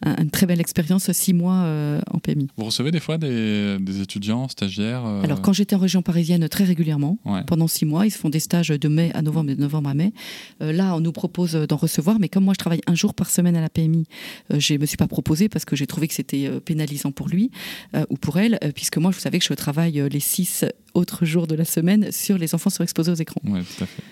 un- 0.04 0.16
une 0.24 0.32
très 0.32 0.46
belle 0.46 0.60
expérience, 0.62 1.12
six 1.12 1.34
mois 1.34 1.66
en 2.12 2.20
PMI. 2.20 2.48
Vous 2.58 2.66
recevez 2.66 2.92
des 2.92 3.00
fois 3.00 3.18
des, 3.18 3.78
des 3.80 4.02
étudiants, 4.02 4.48
stagiaires 4.48 5.06
euh, 5.06 5.22
Alors, 5.24 5.42
quand 5.42 5.54
j'étais 5.54 5.76
en 5.76 5.80
région 5.80 6.02
parisienne, 6.02 6.48
très 6.50 6.64
régulièrement, 6.64 7.18
Ouais. 7.26 7.44
pendant 7.46 7.68
six 7.68 7.86
mois, 7.86 8.06
ils 8.08 8.12
se 8.12 8.18
font 8.18 8.30
des 8.30 8.40
stages 8.40 8.70
de 8.70 8.88
mai 8.88 9.12
à 9.14 9.22
novembre 9.22 9.52
et 9.52 9.56
de 9.56 9.62
novembre 9.62 9.90
à 9.90 9.94
mai. 9.94 10.14
Euh, 10.62 10.72
là, 10.72 10.96
on 10.96 11.00
nous 11.02 11.12
propose 11.12 11.54
d'en 11.54 11.76
recevoir, 11.78 12.20
mais 12.20 12.30
comme 12.30 12.46
moi, 12.46 12.54
je 12.54 12.60
travaille 12.60 12.82
un 12.88 12.96
jour 12.96 13.14
par 13.14 13.30
semaine 13.30 13.56
à 13.56 13.62
la 13.62 13.70
PMI, 13.70 14.06
euh, 14.54 14.60
je 14.60 14.74
ne 14.74 14.80
me 14.80 14.86
suis 14.86 14.98
pas 14.98 15.08
proposée 15.08 15.50
parce 15.50 15.66
que 15.66 15.76
j'ai 15.76 15.88
trouvé 15.88 16.08
que 16.08 16.14
c'était 16.14 16.50
pénalisant 16.62 17.12
pour 17.12 17.28
lui 17.30 17.52
ou 18.10 18.16
pour 18.18 18.38
elle, 18.40 18.58
puisque 18.74 18.98
moi, 18.98 19.12
vous 19.12 19.20
savez 19.20 19.40
que 19.40 19.46
je 19.46 19.54
travaille 19.54 20.02
les 20.10 20.20
six 20.20 20.66
autres 20.94 21.26
jours 21.26 21.48
de 21.48 21.56
la 21.56 21.66
semaine 21.66 22.12
sur 22.12 22.38
les 22.38 22.54
enfants 22.56 22.70
surexposés 22.70 23.12
aux 23.12 23.16
écrans. 23.16 23.42
Ouais, 23.46 23.62
tout 23.62 23.84
à 23.84 23.88
fait. 23.88 24.04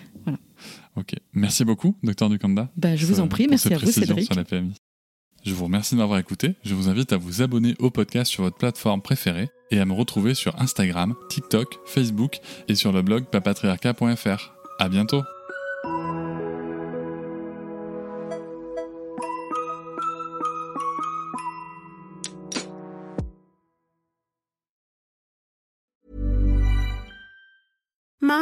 Ok. 0.96 1.14
Merci 1.32 1.64
beaucoup, 1.64 1.96
docteur 2.02 2.28
Ducanda. 2.28 2.68
Bah, 2.76 2.96
je 2.96 3.06
vous 3.06 3.14
pour 3.14 3.24
en 3.24 3.28
prie, 3.28 3.46
merci 3.48 3.72
à 3.72 3.78
vous, 3.78 3.90
Cédric. 3.90 4.24
sur 4.24 4.34
la 4.34 4.44
PMI. 4.44 4.74
Je 5.44 5.54
vous 5.54 5.64
remercie 5.64 5.94
de 5.94 6.00
m'avoir 6.00 6.18
écouté. 6.18 6.54
Je 6.64 6.74
vous 6.74 6.88
invite 6.88 7.12
à 7.12 7.16
vous 7.16 7.40
abonner 7.40 7.74
au 7.78 7.90
podcast 7.90 8.30
sur 8.30 8.42
votre 8.42 8.58
plateforme 8.58 9.00
préférée 9.00 9.48
et 9.70 9.78
à 9.78 9.86
me 9.86 9.94
retrouver 9.94 10.34
sur 10.34 10.60
Instagram, 10.60 11.14
TikTok, 11.30 11.78
Facebook 11.86 12.40
et 12.68 12.74
sur 12.74 12.92
le 12.92 13.02
blog 13.02 13.24
papatriarca.fr. 13.24 14.52
À 14.78 14.88
bientôt. 14.88 15.22